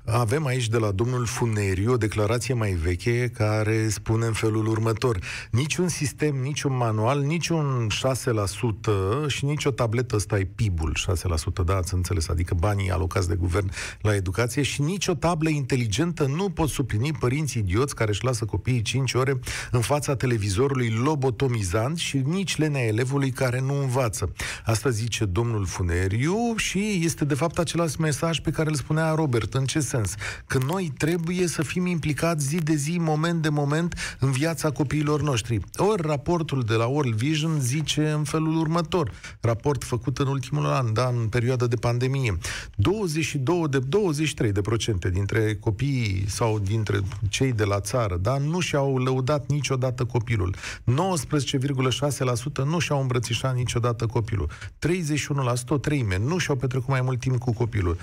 avem 0.05 0.45
aici 0.45 0.67
de 0.67 0.77
la 0.77 0.91
domnul 0.91 1.25
Funeriu 1.25 1.91
o 1.91 1.97
declarație 1.97 2.53
mai 2.53 2.71
veche 2.71 3.31
care 3.33 3.89
spune 3.89 4.25
în 4.25 4.33
felul 4.33 4.67
următor. 4.67 5.19
Niciun 5.51 5.87
sistem, 5.87 6.35
niciun 6.35 6.75
manual, 6.77 7.21
niciun 7.21 7.87
6% 7.89 9.27
și 9.27 9.45
nici 9.45 9.65
o 9.65 9.71
tabletă, 9.71 10.15
ăsta 10.15 10.39
e 10.39 10.47
PIB-ul, 10.55 10.95
6%, 10.95 11.63
da, 11.65 11.75
ați 11.75 11.93
înțeles, 11.93 12.27
adică 12.27 12.53
banii 12.53 12.91
alocați 12.91 13.27
de 13.27 13.35
guvern 13.35 13.71
la 14.01 14.15
educație 14.15 14.61
și 14.61 14.81
nici 14.81 15.07
o 15.07 15.13
tablă 15.13 15.49
inteligentă 15.49 16.25
nu 16.25 16.49
pot 16.49 16.69
suplini 16.69 17.11
părinții 17.19 17.61
idioți 17.61 17.95
care 17.95 18.09
își 18.09 18.23
lasă 18.23 18.45
copiii 18.45 18.81
5 18.81 19.13
ore 19.13 19.39
în 19.71 19.81
fața 19.81 20.15
televizorului 20.15 20.93
lobotomizant 21.03 21.97
și 21.97 22.17
nici 22.17 22.57
lenea 22.57 22.85
elevului 22.85 23.31
care 23.31 23.61
nu 23.61 23.81
învață. 23.81 24.33
Asta 24.65 24.89
zice 24.89 25.25
domnul 25.25 25.65
Funeriu 25.65 26.55
și 26.55 27.01
este 27.03 27.25
de 27.25 27.33
fapt 27.33 27.57
același 27.57 28.01
mesaj 28.01 28.39
pe 28.39 28.51
care 28.51 28.69
îl 28.69 28.75
spunea 28.75 29.13
Robert. 29.13 29.53
În 29.53 29.65
ce 29.65 29.79
sens? 29.79 30.13
Că 30.47 30.57
noi 30.67 30.93
trebuie 30.97 31.47
să 31.47 31.63
fim 31.63 31.85
implicați 31.85 32.47
zi 32.47 32.57
de 32.57 32.75
zi, 32.75 32.97
moment 32.99 33.41
de 33.41 33.49
moment, 33.49 34.17
în 34.19 34.31
viața 34.31 34.71
copiilor 34.71 35.21
noștri. 35.21 35.59
Ori 35.75 36.01
raportul 36.01 36.61
de 36.61 36.73
la 36.73 36.85
World 36.85 37.13
Vision 37.13 37.59
zice 37.59 38.09
în 38.09 38.23
felul 38.23 38.57
următor. 38.57 39.11
Raport 39.41 39.83
făcut 39.83 40.17
în 40.17 40.27
ultimul 40.27 40.65
an, 40.65 40.93
da, 40.93 41.07
în 41.07 41.27
perioada 41.27 41.67
de 41.67 41.75
pandemie. 41.75 42.37
22 42.75 43.67
de 43.69 43.79
23 43.79 44.51
de 44.51 44.61
procente 44.61 45.09
dintre 45.09 45.55
copiii 45.55 46.25
sau 46.27 46.59
dintre 46.59 46.99
cei 47.29 47.51
de 47.51 47.63
la 47.63 47.79
țară, 47.79 48.17
da, 48.21 48.37
nu 48.37 48.59
și-au 48.59 48.97
lăudat 48.97 49.45
niciodată 49.47 50.05
copilul. 50.05 50.55
19,6% 50.85 52.63
nu 52.65 52.79
și-au 52.79 53.01
îmbrățișat 53.01 53.55
niciodată 53.55 54.05
copilul. 54.05 54.49
31% 54.49 55.67
o 55.67 55.77
treime 55.77 56.17
nu 56.17 56.37
și-au 56.37 56.55
petrecut 56.55 56.87
mai 56.87 57.01
mult 57.01 57.19
timp 57.19 57.39
cu 57.39 57.53
copilul. 57.53 57.97
53% 57.97 58.01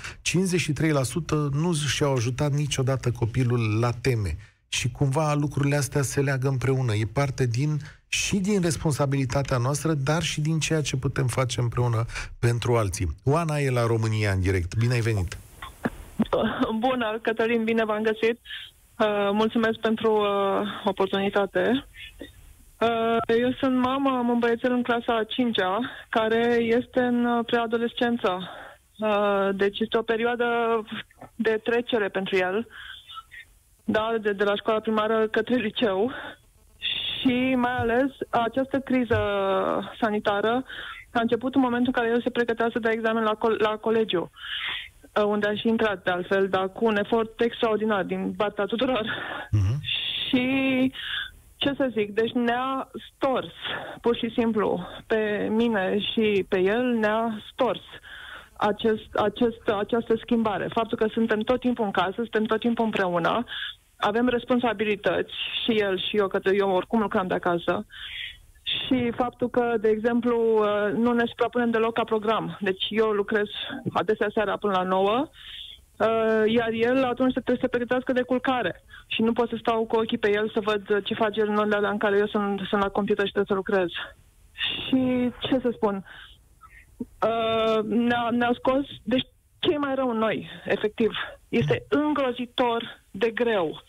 nu 1.51 1.73
și-au 1.73 2.13
ajutat 2.13 2.51
niciodată 2.51 3.11
copilul 3.11 3.79
la 3.79 3.91
teme. 3.91 4.37
Și 4.67 4.91
cumva 4.91 5.33
lucrurile 5.33 5.75
astea 5.75 6.01
se 6.01 6.21
leagă 6.21 6.47
împreună. 6.47 6.93
E 6.93 7.05
parte 7.13 7.45
din 7.45 7.79
și 8.07 8.35
din 8.35 8.61
responsabilitatea 8.61 9.57
noastră, 9.57 9.93
dar 9.93 10.23
și 10.23 10.41
din 10.41 10.59
ceea 10.59 10.81
ce 10.81 10.95
putem 10.97 11.27
face 11.27 11.59
împreună 11.59 12.05
pentru 12.39 12.75
alții. 12.75 13.15
Oana 13.23 13.57
e 13.57 13.69
la 13.69 13.85
România 13.85 14.31
în 14.31 14.41
direct. 14.41 14.75
Bine 14.75 14.93
ai 14.93 14.99
venit! 14.99 15.37
Bună, 16.79 17.19
Cătălin, 17.21 17.63
bine 17.63 17.85
v-am 17.85 18.01
găsit. 18.01 18.39
Uh, 18.99 19.29
mulțumesc 19.31 19.79
pentru 19.79 20.11
uh, 20.11 20.67
oportunitate. 20.85 21.87
Uh, 22.83 23.17
eu 23.39 23.51
sunt 23.59 23.75
mamă, 23.75 24.09
am 24.09 24.29
un 24.29 24.39
băiețel 24.39 24.71
în 24.71 24.83
clasa 24.83 25.15
a 25.15 25.23
5-a, 25.23 25.79
care 26.09 26.57
este 26.59 26.99
în 26.99 27.25
uh, 27.25 27.45
preadolescență. 27.45 28.49
Uh, 28.99 29.49
deci 29.55 29.79
este 29.79 29.97
o 29.97 30.01
perioadă 30.01 30.45
de 31.35 31.59
trecere 31.63 32.07
pentru 32.07 32.35
el, 32.35 32.67
da, 33.83 34.15
de, 34.21 34.31
de 34.31 34.43
la 34.43 34.55
școala 34.55 34.79
primară 34.79 35.27
către 35.27 35.55
liceu. 35.55 36.11
Și 37.19 37.55
mai 37.55 37.75
ales 37.77 38.11
această 38.29 38.79
criză 38.79 39.19
sanitară 39.99 40.63
a 41.13 41.19
început 41.19 41.55
în 41.55 41.61
momentul 41.61 41.93
în 41.95 42.01
care 42.01 42.13
el 42.13 42.21
se 42.21 42.29
pregătea 42.29 42.69
să 42.71 42.79
dea 42.79 42.91
examen 42.91 43.23
la, 43.23 43.33
col- 43.33 43.59
la 43.59 43.77
colegiu 43.77 44.31
unde 45.25 45.47
a 45.47 45.55
și 45.55 45.67
intrat 45.67 46.03
de 46.03 46.11
altfel, 46.11 46.47
dar 46.47 46.71
cu 46.71 46.85
un 46.85 46.97
efort 46.97 47.41
extraordinar 47.41 48.03
din 48.03 48.33
partea 48.37 48.65
tuturor. 48.65 49.01
Uh-huh. 49.01 49.77
Și 50.27 50.91
ce 51.63 51.73
să 51.77 51.91
zic, 51.91 52.13
deci 52.13 52.31
ne-a 52.31 52.91
stors, 53.09 53.53
pur 54.01 54.15
și 54.15 54.33
simplu, 54.37 54.87
pe 55.07 55.47
mine 55.51 55.99
și 55.99 56.45
pe 56.49 56.59
el 56.59 56.85
ne-a 56.85 57.41
stors 57.51 57.81
acest, 58.57 59.15
acest, 59.15 59.67
această 59.77 60.15
schimbare. 60.21 60.67
Faptul 60.73 60.97
că 60.97 61.07
suntem 61.11 61.39
tot 61.39 61.59
timpul 61.59 61.85
în 61.85 61.91
casă, 61.91 62.13
suntem 62.15 62.43
tot 62.43 62.59
timpul 62.59 62.85
împreună, 62.85 63.43
avem 63.97 64.27
responsabilități, 64.27 65.33
și 65.63 65.71
el 65.71 65.97
și 65.99 66.17
eu, 66.17 66.27
că 66.27 66.39
eu 66.53 66.69
oricum 66.69 66.99
lucram 66.99 67.27
de 67.27 67.33
acasă, 67.33 67.85
și 68.63 69.11
faptul 69.15 69.49
că, 69.49 69.73
de 69.79 69.89
exemplu, 69.89 70.63
nu 70.95 71.13
ne 71.13 71.23
suprapunem 71.25 71.69
deloc 71.69 71.93
ca 71.93 72.03
program. 72.03 72.57
Deci 72.59 72.85
eu 72.89 73.09
lucrez 73.09 73.47
adesea 73.93 74.27
seara 74.33 74.57
până 74.57 74.73
la 74.73 74.83
9, 74.83 75.11
Uh, 75.13 75.29
iar 76.45 76.69
el 76.71 77.03
atunci 77.03 77.33
trebuie 77.33 77.55
să 77.55 77.61
se 77.61 77.67
pregătească 77.67 78.11
de 78.13 78.21
culcare 78.21 78.81
și 79.07 79.21
nu 79.21 79.33
pot 79.33 79.49
să 79.49 79.55
stau 79.59 79.85
cu 79.85 79.95
ochii 79.95 80.17
pe 80.17 80.31
el 80.31 80.49
să 80.49 80.59
văd 80.59 81.03
ce 81.03 81.13
face 81.13 81.41
în 81.41 81.57
alea 81.73 81.89
în 81.89 81.97
care 81.97 82.17
eu 82.17 82.27
sunt, 82.27 82.59
sunt 82.69 82.81
la 82.81 82.89
computer 82.89 83.25
și 83.25 83.31
trebuie 83.31 83.57
să 83.57 83.61
lucrez. 83.63 83.89
Și 84.87 85.31
ce 85.39 85.59
să 85.61 85.69
spun, 85.73 86.05
uh, 86.97 87.83
ne-a, 87.83 88.27
ne-a 88.31 88.51
scos, 88.53 88.85
deci 89.03 89.25
ce 89.59 89.77
mai 89.77 89.95
rău 89.95 90.09
în 90.09 90.17
noi, 90.17 90.49
efectiv. 90.65 91.11
Este 91.49 91.85
îngrozitor 91.89 93.03
de 93.11 93.29
greu. 93.29 93.81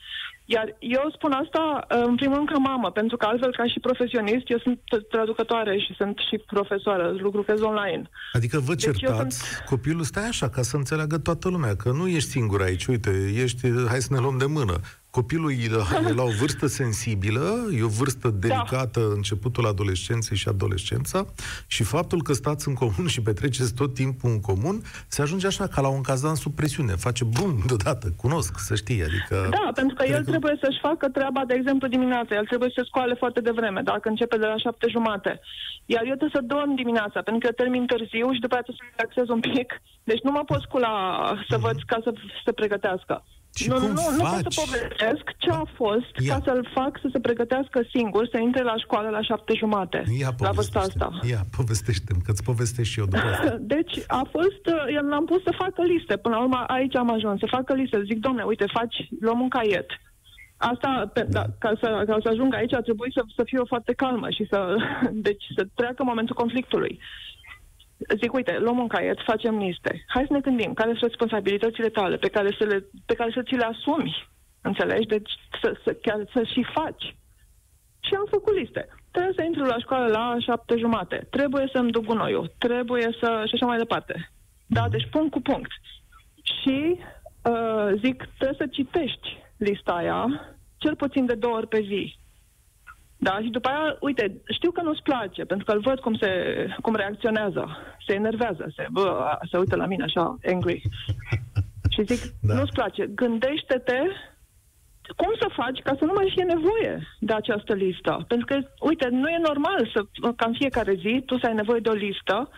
Iar 0.44 0.76
eu 0.78 1.10
spun 1.14 1.32
asta, 1.32 1.84
în 1.88 2.14
primul 2.14 2.36
rând, 2.36 2.48
ca 2.48 2.58
mamă, 2.58 2.90
pentru 2.90 3.16
că 3.16 3.26
altfel, 3.26 3.52
ca 3.56 3.66
și 3.66 3.80
profesionist, 3.80 4.50
eu 4.50 4.58
sunt 4.58 4.80
traducătoare 5.10 5.78
și 5.78 5.94
sunt 5.96 6.18
și 6.28 6.36
profesoară, 6.38 7.16
lucrez 7.20 7.60
online. 7.60 8.10
Adică 8.32 8.58
vă 8.58 8.74
deci 8.74 8.82
certați, 8.82 9.38
sunt... 9.38 9.64
copilul 9.66 10.02
stai 10.02 10.28
așa, 10.28 10.48
ca 10.48 10.62
să 10.62 10.76
înțeleagă 10.76 11.18
toată 11.18 11.48
lumea, 11.48 11.76
că 11.76 11.90
nu 11.90 12.08
ești 12.08 12.30
singur 12.30 12.62
aici, 12.62 12.86
uite, 12.86 13.32
ești, 13.34 13.60
hai 13.88 14.00
să 14.00 14.12
ne 14.12 14.20
luăm 14.20 14.38
de 14.38 14.44
mână. 14.44 14.80
Copilul 15.18 15.52
e 16.10 16.12
la 16.20 16.22
o 16.30 16.34
vârstă 16.40 16.66
sensibilă, 16.66 17.44
e 17.78 17.82
o 17.82 17.94
vârstă 18.00 18.28
da. 18.28 18.38
delicată, 18.46 19.00
da. 19.00 19.14
începutul 19.18 19.66
adolescenței 19.66 20.36
și 20.36 20.48
adolescența, 20.48 21.18
și 21.66 21.82
faptul 21.82 22.22
că 22.22 22.32
stați 22.32 22.68
în 22.68 22.74
comun 22.74 23.06
și 23.14 23.20
petreceți 23.22 23.74
tot 23.74 23.94
timpul 23.94 24.30
în 24.30 24.40
comun, 24.40 24.76
se 25.08 25.22
ajunge 25.22 25.46
așa, 25.46 25.66
ca 25.66 25.80
la 25.80 25.88
un 25.88 26.02
cazan 26.02 26.34
sub 26.34 26.52
presiune. 26.54 26.94
Face 27.06 27.24
bum 27.24 27.52
deodată, 27.66 28.06
cunosc, 28.22 28.52
să 28.58 28.74
știi, 28.74 29.02
adică... 29.08 29.36
Da, 29.50 29.70
pentru 29.74 29.94
că 29.96 30.04
el 30.06 30.22
că... 30.24 30.30
trebuie 30.30 30.56
să-și 30.62 30.80
facă 30.88 31.08
treaba, 31.08 31.42
de 31.46 31.54
exemplu, 31.54 31.88
dimineața. 31.88 32.34
El 32.34 32.46
trebuie 32.46 32.68
să 32.74 32.80
se 32.80 32.88
scoale 32.90 33.14
foarte 33.14 33.40
devreme, 33.40 33.80
dacă 33.84 34.08
începe 34.08 34.36
de 34.36 34.46
la 34.46 34.56
șapte 34.56 34.86
jumate. 34.90 35.40
Iar 35.94 36.02
eu 36.02 36.16
trebuie 36.20 36.38
să 36.38 36.50
dorm 36.54 36.74
dimineața, 36.74 37.18
pentru 37.26 37.38
că 37.38 37.46
eu 37.46 37.60
termin 37.62 37.86
târziu 37.86 38.32
și 38.32 38.44
după 38.44 38.56
aceea 38.56 38.76
trebuie 38.76 38.82
să 38.82 38.94
relaxez 38.96 39.26
un 39.36 39.40
pic. 39.40 39.68
Deci 40.10 40.22
nu 40.26 40.30
mă 40.30 40.42
pot 40.50 40.60
scula 40.60 40.92
să 41.48 41.56
văd 41.66 41.76
ca 41.90 41.98
să 42.04 42.10
se 42.44 42.52
pregătească. 42.52 43.14
Și 43.54 43.68
nu, 43.68 43.74
cum 43.74 43.90
nu, 43.90 44.00
faci? 44.00 44.16
nu 44.16 44.22
pot 44.22 44.52
să 44.52 44.60
povestesc 44.64 45.24
ce 45.38 45.50
a 45.50 45.64
fost 45.74 46.12
Ia. 46.18 46.34
ca 46.34 46.40
să-l 46.44 46.68
fac 46.74 46.98
să 47.02 47.08
se 47.12 47.20
pregătească 47.20 47.78
singur, 47.94 48.28
să 48.32 48.38
intre 48.38 48.62
la 48.62 48.76
școală 48.76 49.08
la 49.08 49.22
șapte 49.22 49.52
jumate. 49.56 50.02
Ia, 50.18 50.30
la 50.38 50.50
vârsta 50.50 50.78
asta. 50.78 51.08
Ia, 51.22 51.42
povestește-mi, 51.56 52.22
că-ți 52.24 52.42
povestesc 52.42 52.88
și 52.90 52.98
eu 52.98 53.04
după 53.04 53.26
asta. 53.32 53.56
deci 53.74 53.94
a 54.06 54.22
fost, 54.30 54.62
eu 54.94 55.02
l-am 55.08 55.24
pus 55.24 55.42
să 55.42 55.52
facă 55.58 55.82
liste. 55.82 56.16
Până 56.16 56.34
la 56.34 56.42
urmă 56.42 56.64
aici 56.66 56.96
am 56.96 57.12
ajuns, 57.12 57.38
să 57.38 57.46
facă 57.50 57.74
liste. 57.74 58.02
Zic, 58.04 58.18
domne, 58.18 58.42
uite, 58.42 58.66
faci, 58.72 58.96
luăm 59.20 59.40
un 59.40 59.48
caiet. 59.48 59.90
Asta, 60.56 61.10
pe, 61.12 61.26
da, 61.30 61.44
ca, 61.58 61.72
să, 61.80 62.02
ca 62.06 62.18
să 62.22 62.28
ajung 62.28 62.54
aici, 62.54 62.74
ar 62.74 62.82
trebui 62.82 63.12
să, 63.12 63.22
să 63.36 63.42
fiu 63.44 63.64
foarte 63.66 63.92
calmă 63.92 64.30
și 64.30 64.46
să, 64.50 64.76
deci, 65.28 65.44
să 65.56 65.66
treacă 65.74 66.04
momentul 66.04 66.34
conflictului. 66.34 67.00
Zic, 68.20 68.32
uite, 68.32 68.58
luăm 68.58 68.78
un 68.78 68.88
caiet, 68.88 69.18
facem 69.24 69.58
liste. 69.58 70.04
Hai 70.06 70.24
să 70.26 70.32
ne 70.32 70.40
gândim 70.40 70.72
care 70.74 70.88
sunt 70.88 71.10
responsabilitățile 71.10 71.88
tale 71.88 72.16
pe 72.16 72.28
care 72.28 72.56
să, 72.58 72.64
le, 72.64 72.84
pe 73.06 73.14
care 73.14 73.30
să 73.34 73.42
ți 73.42 73.54
le 73.54 73.64
asumi. 73.64 74.28
Înțelegi? 74.60 75.06
Deci 75.06 75.30
să, 75.62 75.76
să, 75.84 75.92
chiar 75.92 76.28
să 76.32 76.42
și 76.42 76.66
faci. 76.74 77.16
Și 78.00 78.14
am 78.14 78.26
făcut 78.30 78.54
liste. 78.56 78.88
Trebuie 79.10 79.32
să 79.36 79.42
intru 79.42 79.64
la 79.64 79.78
școală 79.78 80.06
la 80.06 80.36
șapte 80.38 80.76
jumate. 80.76 81.26
Trebuie 81.30 81.68
să-mi 81.72 81.90
duc 81.90 82.04
gunoiul. 82.04 82.52
Trebuie 82.58 83.08
să... 83.20 83.42
și 83.46 83.54
așa 83.54 83.66
mai 83.66 83.78
departe. 83.78 84.30
Da, 84.66 84.88
deci 84.88 85.08
punct 85.10 85.30
cu 85.30 85.40
punct. 85.40 85.70
Și 86.42 86.98
uh, 87.42 87.88
zic, 88.02 88.28
trebuie 88.38 88.58
să 88.58 88.66
citești 88.66 89.38
lista 89.56 89.92
aia 89.92 90.26
cel 90.76 90.96
puțin 90.96 91.26
de 91.26 91.34
două 91.34 91.56
ori 91.56 91.68
pe 91.68 91.80
zi. 91.80 92.16
Da, 93.26 93.38
și 93.42 93.50
după 93.50 93.68
aia, 93.68 93.96
uite, 94.00 94.40
știu 94.56 94.70
că 94.70 94.82
nu-ți 94.82 95.02
place, 95.02 95.44
pentru 95.44 95.64
că 95.66 95.72
îl 95.72 95.80
văd 95.80 95.98
cum, 96.00 96.14
se, 96.14 96.30
cum 96.82 96.94
reacționează, 96.94 97.76
se 98.06 98.14
enervează, 98.14 98.72
se, 98.76 98.86
bă, 98.90 99.38
se 99.50 99.56
uită 99.58 99.76
la 99.76 99.86
mine 99.86 100.04
așa, 100.04 100.36
angry. 100.46 100.82
Și 101.90 102.02
zic, 102.04 102.20
da. 102.48 102.54
nu-ți 102.54 102.72
place, 102.72 103.06
gândește-te 103.06 104.00
cum 105.16 105.32
să 105.40 105.48
faci 105.60 105.78
ca 105.82 105.94
să 105.98 106.04
nu 106.04 106.12
mai 106.14 106.32
fie 106.34 106.44
nevoie 106.44 106.92
de 107.20 107.32
această 107.32 107.74
listă. 107.74 108.24
Pentru 108.28 108.46
că, 108.46 108.56
uite, 108.80 109.08
nu 109.08 109.28
e 109.28 109.48
normal 109.50 109.90
să, 109.94 110.00
ca 110.36 110.46
în 110.46 110.54
fiecare 110.60 110.94
zi 110.94 111.22
tu 111.26 111.38
să 111.38 111.46
ai 111.46 111.54
nevoie 111.54 111.80
de 111.80 111.88
o 111.88 112.00
listă 112.06 112.48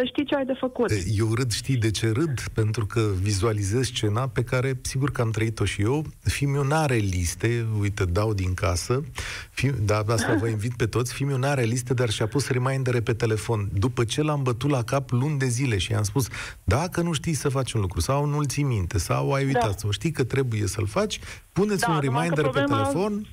să 0.00 0.06
știi 0.06 0.24
ce 0.24 0.34
ai 0.34 0.44
de 0.44 0.52
făcut. 0.58 0.90
Eu 1.16 1.34
râd, 1.34 1.52
știi 1.52 1.76
de 1.76 1.90
ce 1.90 2.10
râd? 2.10 2.40
Pentru 2.52 2.86
că 2.86 3.00
vizualizez 3.20 3.86
scena 3.86 4.28
pe 4.28 4.42
care, 4.42 4.78
sigur 4.82 5.10
că 5.10 5.20
am 5.20 5.30
trăit-o 5.30 5.64
și 5.64 5.82
eu. 5.82 6.04
Fimiu 6.20 6.62
n-are 6.62 6.94
liste, 6.94 7.66
uite, 7.80 8.04
dau 8.04 8.34
din 8.34 8.54
casă, 8.54 9.04
Fim, 9.50 9.74
da, 9.84 10.04
asta 10.06 10.34
vă 10.34 10.48
invit 10.48 10.76
pe 10.76 10.86
toți, 10.86 11.12
Fimiu 11.12 11.36
n-are 11.36 11.62
liste, 11.62 11.94
dar 11.94 12.10
și-a 12.10 12.26
pus 12.26 12.48
remindere 12.48 13.00
pe 13.00 13.12
telefon. 13.12 13.68
După 13.72 14.04
ce 14.04 14.22
l-am 14.22 14.42
bătut 14.42 14.70
la 14.70 14.82
cap 14.82 15.10
luni 15.10 15.38
de 15.38 15.46
zile 15.46 15.78
și 15.78 15.92
i-am 15.92 16.02
spus, 16.02 16.28
dacă 16.64 17.00
nu 17.00 17.12
știi 17.12 17.34
să 17.34 17.48
faci 17.48 17.72
un 17.72 17.80
lucru, 17.80 18.00
sau 18.00 18.24
nu-l 18.24 18.46
ții 18.46 18.62
minte, 18.62 18.98
sau 18.98 19.32
ai 19.32 19.44
uitat, 19.44 19.70
da. 19.70 19.76
sau 19.76 19.90
știi 19.90 20.10
că 20.10 20.24
trebuie 20.24 20.66
să-l 20.66 20.86
faci, 20.86 21.20
puneți 21.52 21.80
da, 21.80 21.92
un 21.92 22.00
reminder 22.00 22.42
problema... 22.42 22.76
pe 22.76 22.82
telefon 22.82 23.26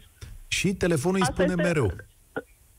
și 0.48 0.74
telefonul 0.74 1.20
îi 1.20 1.26
spune 1.26 1.50
este... 1.50 1.62
mereu 1.62 1.94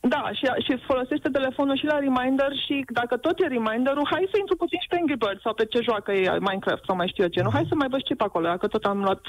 da, 0.00 0.22
și, 0.38 0.44
și 0.66 0.72
folosește 0.86 1.28
telefonul 1.28 1.76
și 1.76 1.90
la 1.92 1.98
reminder 1.98 2.50
și 2.64 2.84
dacă 2.98 3.16
tot 3.16 3.36
e 3.38 3.46
reminderul, 3.46 4.06
hai 4.12 4.28
să 4.32 4.36
intru 4.38 4.56
puțin 4.56 4.78
și 4.80 4.88
pe 4.90 4.96
Angry 5.00 5.18
Birds 5.22 5.42
sau 5.42 5.54
pe 5.54 5.64
ce 5.72 5.78
joacă 5.88 6.10
e 6.12 6.38
Minecraft 6.48 6.84
sau 6.86 6.96
mai 6.96 7.08
știu 7.12 7.22
eu 7.24 7.28
ce. 7.34 7.42
Nu, 7.42 7.50
hai 7.56 7.66
să 7.68 7.74
mai 7.74 7.88
văd 7.90 8.02
ce 8.02 8.14
pe 8.14 8.26
acolo, 8.26 8.46
dacă 8.46 8.66
tot 8.66 8.84
am 8.84 9.00
luat 9.06 9.22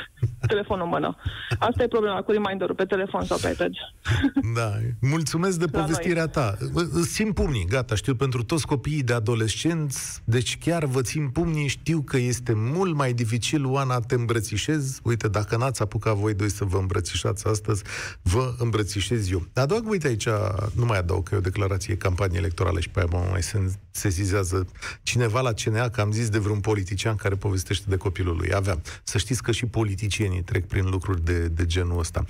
telefonul 0.47 0.85
în 0.85 0.89
mână. 0.95 1.09
Asta 1.59 1.83
e 1.83 1.95
problema 1.97 2.21
cu 2.21 2.31
reminderul 2.31 2.75
pe 2.75 2.85
telefon 2.93 3.23
sau 3.29 3.37
pe 3.41 3.49
iPad. 3.53 3.73
Da, 4.59 4.69
mulțumesc 5.01 5.59
de 5.59 5.65
povestirea 5.65 6.27
ta. 6.27 6.57
Simt 7.15 7.33
pumnii, 7.33 7.65
gata, 7.65 7.95
știu 7.95 8.15
pentru 8.15 8.43
toți 8.43 8.65
copiii 8.67 9.03
de 9.03 9.13
adolescenți, 9.13 10.21
deci 10.25 10.57
chiar 10.57 10.85
vă 10.85 11.01
țin 11.01 11.29
pumnii, 11.29 11.67
știu 11.67 12.01
că 12.01 12.17
este 12.17 12.53
mult 12.55 12.95
mai 12.95 13.13
dificil, 13.13 13.65
Oana, 13.65 13.99
te 13.99 14.15
îmbrățișez. 14.15 14.99
Uite, 15.03 15.27
dacă 15.27 15.57
n-ați 15.57 15.81
apucat 15.81 16.15
voi 16.15 16.33
doi 16.33 16.49
să 16.49 16.63
vă 16.65 16.77
îmbrățișați 16.77 17.47
astăzi, 17.47 17.83
vă 18.21 18.53
îmbrățișez 18.57 19.31
eu. 19.31 19.41
Adaug, 19.53 19.89
uite 19.89 20.07
aici, 20.07 20.27
nu 20.75 20.85
mai 20.85 20.97
adaug 20.97 21.27
că 21.27 21.35
e 21.35 21.37
o 21.37 21.41
declarație 21.41 21.97
campanie 21.97 22.37
electorală 22.37 22.79
și 22.79 22.89
pe 22.89 22.99
aia 22.99 23.07
mă 23.11 23.27
mai 23.29 23.41
sesizează 23.91 24.67
cineva 25.03 25.41
la 25.41 25.53
CNA 25.53 25.89
că 25.89 26.01
am 26.01 26.11
zis 26.11 26.29
de 26.29 26.37
vreun 26.37 26.59
politician 26.59 27.15
care 27.15 27.35
povestește 27.35 27.85
de 27.89 27.97
copilul 27.97 28.35
lui. 28.35 28.53
Aveam. 28.53 28.81
Să 29.03 29.17
știți 29.17 29.43
că 29.43 29.51
și 29.51 29.65
politicienii 29.65 30.41
trec 30.41 30.65
prin 30.65 30.89
lucruri 30.89 31.23
de, 31.25 31.47
de 31.47 31.65
genul 31.65 31.99
ăsta. 31.99 32.25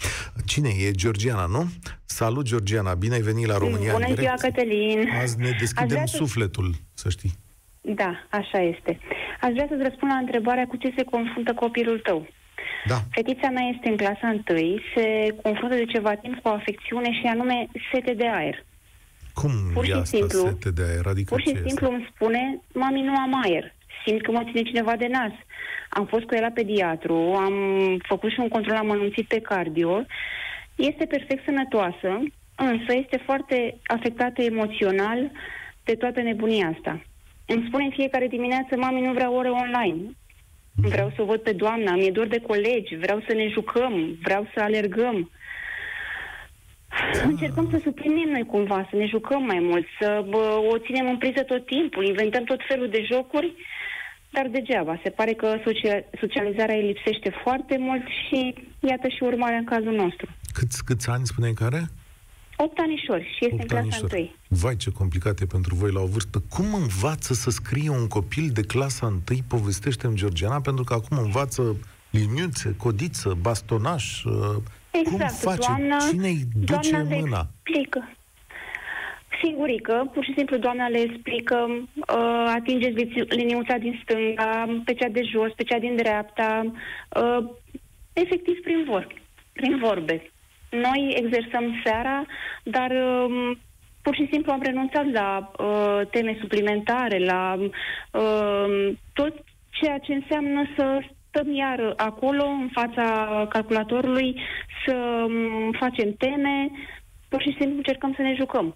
Cine 0.45 0.69
e? 0.69 0.91
Georgiana, 0.91 1.45
nu? 1.45 1.69
Salut, 2.05 2.45
Georgiana! 2.45 2.93
Bine 2.93 3.13
ai 3.13 3.21
venit 3.21 3.45
la 3.45 3.57
România 3.57 3.91
Bună 3.91 4.13
ziua, 4.15 4.33
Cătălin! 4.37 5.09
Azi 5.21 5.37
ne 5.37 5.55
deschidem 5.59 6.05
să... 6.05 6.15
sufletul, 6.15 6.75
să 6.93 7.09
știi. 7.09 7.33
Da, 7.81 8.27
așa 8.29 8.59
este. 8.61 8.99
Aș 9.41 9.51
vrea 9.51 9.65
să-ți 9.69 9.83
răspund 9.83 10.11
la 10.11 10.17
întrebarea 10.17 10.65
cu 10.67 10.75
ce 10.75 10.93
se 10.97 11.03
confruntă 11.03 11.53
copilul 11.53 11.99
tău. 11.99 12.27
Da. 12.85 12.95
Fetița 13.11 13.49
mea 13.49 13.67
este 13.73 13.89
în 13.89 13.97
clasa 13.97 14.27
întâi, 14.27 14.81
se 14.95 15.35
confruntă 15.43 15.75
de 15.75 15.85
ceva 15.85 16.15
timp 16.15 16.39
cu 16.39 16.47
o 16.47 16.51
afecțiune 16.51 17.11
și 17.11 17.25
anume 17.25 17.67
sete 17.93 18.13
de 18.13 18.27
aer. 18.27 18.65
Cum 19.33 19.51
pur 19.73 19.85
și 19.85 19.91
asta, 19.91 20.17
simplu, 20.17 20.39
sete 20.39 20.71
de 20.71 20.83
aer? 20.89 21.05
Adică 21.05 21.33
pur 21.33 21.41
și 21.41 21.47
simplu 21.47 21.85
este? 21.85 21.85
îmi 21.85 22.09
spune, 22.15 22.59
mami, 22.73 23.01
nu 23.01 23.15
am 23.15 23.41
aer. 23.43 23.73
Simt 24.05 24.21
că 24.21 24.31
mă 24.31 24.43
ține 24.43 24.61
cineva 24.61 24.95
de 24.95 25.07
nas. 25.07 25.31
Am 25.89 26.05
fost 26.05 26.23
cu 26.23 26.35
el 26.35 26.41
la 26.41 26.49
pediatru, 26.49 27.15
am 27.15 27.53
făcut 28.07 28.31
și 28.31 28.39
un 28.39 28.47
control 28.47 28.75
amănunțit 28.75 29.27
pe 29.27 29.39
cardio. 29.39 30.05
Este 30.75 31.05
perfect 31.05 31.43
sănătoasă, 31.45 32.23
însă 32.55 32.93
este 32.93 33.21
foarte 33.25 33.77
afectată 33.85 34.41
emoțional 34.41 35.31
de 35.83 35.95
toată 35.95 36.21
nebunia 36.21 36.73
asta. 36.75 37.01
Îmi 37.45 37.65
spune 37.67 37.83
în 37.83 37.91
fiecare 37.91 38.27
dimineață, 38.27 38.75
mami, 38.75 39.01
nu 39.01 39.13
vreau 39.13 39.35
ore 39.35 39.49
online. 39.49 39.99
Vreau 40.81 41.11
să 41.15 41.21
o 41.21 41.25
văd 41.25 41.41
pe 41.41 41.51
doamna, 41.51 41.95
mi-e 41.95 42.11
dor 42.11 42.27
de 42.27 42.39
colegi, 42.39 42.95
vreau 42.95 43.23
să 43.27 43.33
ne 43.33 43.47
jucăm, 43.47 44.17
vreau 44.23 44.47
să 44.53 44.59
alergăm. 44.61 45.31
Încercăm 47.23 47.67
să 47.71 47.79
suplinim 47.83 48.29
noi 48.29 48.45
cumva, 48.45 48.87
să 48.89 48.95
ne 48.95 49.05
jucăm 49.05 49.43
mai 49.43 49.59
mult, 49.59 49.85
să 49.99 50.25
bă, 50.29 50.59
o 50.73 50.77
ținem 50.77 51.09
în 51.09 51.17
priză 51.17 51.41
tot 51.43 51.65
timpul, 51.65 52.05
inventăm 52.05 52.43
tot 52.43 52.59
felul 52.67 52.89
de 52.89 53.01
jocuri, 53.11 53.53
dar 54.29 54.47
degeaba. 54.47 54.99
Se 55.03 55.09
pare 55.09 55.33
că 55.33 55.57
socializarea 56.19 56.75
îi 56.75 56.87
lipsește 56.87 57.29
foarte 57.43 57.77
mult 57.77 58.03
și 58.07 58.53
iată 58.79 59.07
și 59.07 59.23
urmarea 59.23 59.57
în 59.57 59.63
cazul 59.63 59.95
nostru. 59.95 60.27
Câți, 60.53 60.83
câți 60.85 61.09
ani 61.09 61.25
spuneai 61.25 61.53
care? 61.53 61.79
8 62.61 62.79
anișori 62.79 63.23
și 63.23 63.45
este 63.45 63.61
în 63.61 63.67
clasa 63.67 64.07
1. 64.13 64.29
Vai, 64.47 64.75
ce 64.75 64.91
complicat 64.91 65.39
e 65.39 65.45
pentru 65.45 65.75
voi 65.75 65.91
la 65.91 66.01
o 66.01 66.05
vârstă. 66.05 66.43
Cum 66.49 66.73
învață 66.73 67.33
să 67.33 67.49
scrie 67.49 67.89
un 67.89 68.07
copil 68.07 68.49
de 68.53 68.61
clasa 68.61 69.05
1? 69.05 69.37
povestește 69.47 70.07
în 70.07 70.15
Georgiana, 70.15 70.61
pentru 70.61 70.83
că 70.83 70.93
acum 70.93 71.17
învață 71.17 71.75
liniuțe, 72.09 72.75
codiță, 72.77 73.37
bastonaș. 73.41 74.23
Uh, 74.23 74.33
exact. 74.91 75.41
Cum 75.41 75.51
face? 75.51 75.67
Doamna, 75.67 75.97
Cine 75.97 76.27
îi 76.27 76.43
duce 76.65 76.89
doamna 76.91 77.15
mâna? 77.15 77.47
explică. 77.63 78.09
Singurică, 79.43 80.09
pur 80.13 80.23
și 80.23 80.33
simplu 80.37 80.57
doamna 80.57 80.87
le 80.87 80.99
explică, 80.99 81.67
uh, 81.69 82.53
atingeți 82.55 83.25
liniuța 83.27 83.77
din 83.77 83.99
stânga, 84.03 84.81
pe 84.85 84.93
cea 84.93 85.09
de 85.09 85.21
jos, 85.31 85.51
pe 85.55 85.63
cea 85.63 85.79
din 85.79 85.95
dreapta, 85.95 86.71
uh, 87.09 87.49
efectiv 88.13 88.55
prin 88.63 88.83
vorbe. 88.87 89.13
Prin 89.53 89.77
vorbe. 89.77 90.31
Noi 90.69 91.13
exersăm 91.23 91.81
seara, 91.83 92.25
dar 92.63 92.91
uh, 92.91 93.57
pur 94.01 94.15
și 94.15 94.29
simplu 94.31 94.51
am 94.51 94.61
renunțat 94.61 95.11
la 95.11 95.51
uh, 95.59 96.07
teme 96.11 96.37
suplimentare, 96.39 97.25
la 97.25 97.57
uh, 97.59 98.95
tot 99.13 99.33
ceea 99.69 99.97
ce 99.97 100.13
înseamnă 100.13 100.63
să 100.77 100.99
stăm 101.27 101.55
iar 101.55 101.93
acolo, 101.95 102.43
în 102.43 102.69
fața 102.71 103.05
calculatorului, 103.49 104.35
să 104.85 105.25
um, 105.27 105.71
facem 105.79 106.13
teme, 106.13 106.71
pur 107.27 107.41
și 107.41 107.55
simplu 107.59 107.77
încercăm 107.77 108.13
să 108.15 108.21
ne 108.21 108.35
jucăm. 108.37 108.75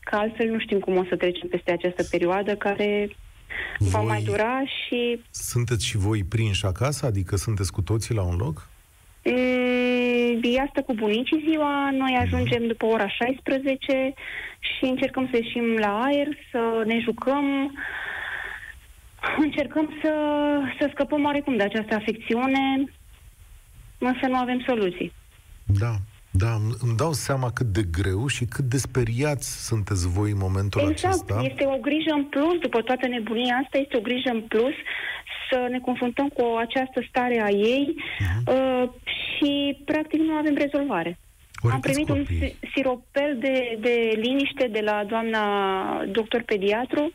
Că 0.00 0.16
altfel 0.16 0.50
nu 0.50 0.58
știm 0.58 0.78
cum 0.78 0.96
o 0.96 1.04
să 1.08 1.16
trecem 1.16 1.48
peste 1.48 1.72
această 1.72 2.02
perioadă 2.10 2.56
care 2.56 3.16
voi 3.78 3.90
va 3.90 4.00
mai 4.00 4.22
dura 4.22 4.62
și... 4.64 5.20
Sunteți 5.30 5.86
și 5.86 5.96
voi 5.96 6.24
prinși 6.24 6.66
acasă? 6.66 7.06
Adică 7.06 7.36
sunteți 7.36 7.72
cu 7.72 7.82
toții 7.82 8.14
la 8.14 8.22
un 8.22 8.36
loc? 8.36 8.68
Mm, 9.24 10.40
ea 10.42 10.66
stă 10.70 10.82
cu 10.82 10.94
bunicii 10.94 11.44
ziua, 11.48 11.90
noi 11.90 12.16
ajungem 12.20 12.66
după 12.66 12.86
ora 12.86 13.08
16 13.08 14.14
și 14.58 14.84
încercăm 14.84 15.28
să 15.30 15.36
ieșim 15.36 15.76
la 15.76 16.02
aer, 16.02 16.28
să 16.50 16.82
ne 16.86 16.98
jucăm, 16.98 17.78
încercăm 19.38 19.98
să, 20.02 20.12
să 20.78 20.88
scăpăm 20.92 21.24
oarecum 21.24 21.56
de 21.56 21.62
această 21.62 21.94
afecțiune, 21.94 22.84
însă 23.98 24.26
nu 24.26 24.36
avem 24.36 24.60
soluții. 24.66 25.12
Da, 25.64 25.94
da, 26.36 26.52
îmi 26.84 26.96
dau 26.96 27.12
seama 27.12 27.50
cât 27.50 27.66
de 27.66 27.82
greu 27.98 28.26
și 28.26 28.44
cât 28.44 28.64
de 28.64 28.76
speriați 28.76 29.66
sunteți 29.66 30.08
voi 30.08 30.30
în 30.30 30.42
momentul 30.46 30.80
exact. 30.80 31.04
acesta. 31.04 31.34
Exact, 31.34 31.50
este 31.50 31.64
o 31.66 31.78
grijă 31.78 32.12
în 32.14 32.24
plus, 32.24 32.56
după 32.58 32.80
toată 32.82 33.06
nebunia 33.06 33.54
asta, 33.62 33.78
este 33.78 33.96
o 33.96 34.00
grijă 34.00 34.30
în 34.30 34.40
plus 34.40 34.76
să 35.50 35.66
ne 35.70 35.78
confruntăm 35.78 36.28
cu 36.28 36.44
această 36.58 37.04
stare 37.08 37.40
a 37.42 37.48
ei 37.48 37.94
uh-huh. 37.96 38.54
uh, 38.54 38.88
și 39.04 39.82
practic 39.84 40.20
nu 40.20 40.32
avem 40.32 40.54
rezolvare. 40.54 41.18
Ori 41.62 41.74
Am 41.74 41.80
primit 41.80 42.06
copii? 42.06 42.40
un 42.40 42.68
siropel 42.74 43.36
de, 43.40 43.78
de 43.80 44.12
liniște 44.16 44.68
de 44.72 44.80
la 44.80 45.04
doamna 45.08 45.44
doctor 46.04 46.42
pediatru 46.42 47.12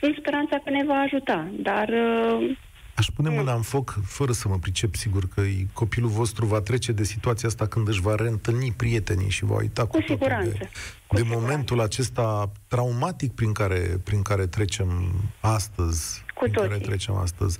în 0.00 0.14
speranța 0.18 0.56
că 0.64 0.70
ne 0.70 0.84
va 0.84 0.94
ajuta, 0.94 1.48
dar 1.52 1.88
uh, 1.88 2.56
Aș 2.94 3.06
pune 3.14 3.28
mâna 3.28 3.54
în 3.54 3.62
foc, 3.62 3.98
fără 4.04 4.32
să 4.32 4.48
mă 4.48 4.58
pricep, 4.58 4.94
sigur 4.94 5.28
că 5.28 5.42
copilul 5.72 6.10
vostru 6.10 6.46
va 6.46 6.60
trece 6.60 6.92
de 6.92 7.04
situația 7.04 7.48
asta 7.48 7.66
când 7.66 7.88
își 7.88 8.00
va 8.00 8.14
reîntâlni 8.14 8.72
prietenii 8.72 9.30
și 9.30 9.44
va 9.44 9.54
uita 9.54 9.86
cu, 9.86 9.96
cu 9.96 10.04
siguranță. 10.08 10.50
de, 10.50 10.70
cu 11.06 11.14
de 11.14 11.20
siguranță. 11.20 11.46
momentul 11.46 11.80
acesta 11.80 12.52
traumatic 12.66 13.32
prin 13.32 13.52
care, 13.52 14.00
prin 14.04 14.22
care 14.22 14.46
trecem 14.46 15.12
astăzi. 15.40 16.24
Cu 16.34 16.40
prin 16.40 16.52
toții. 16.52 16.68
care 16.68 16.80
trecem 16.80 17.14
astăzi. 17.14 17.58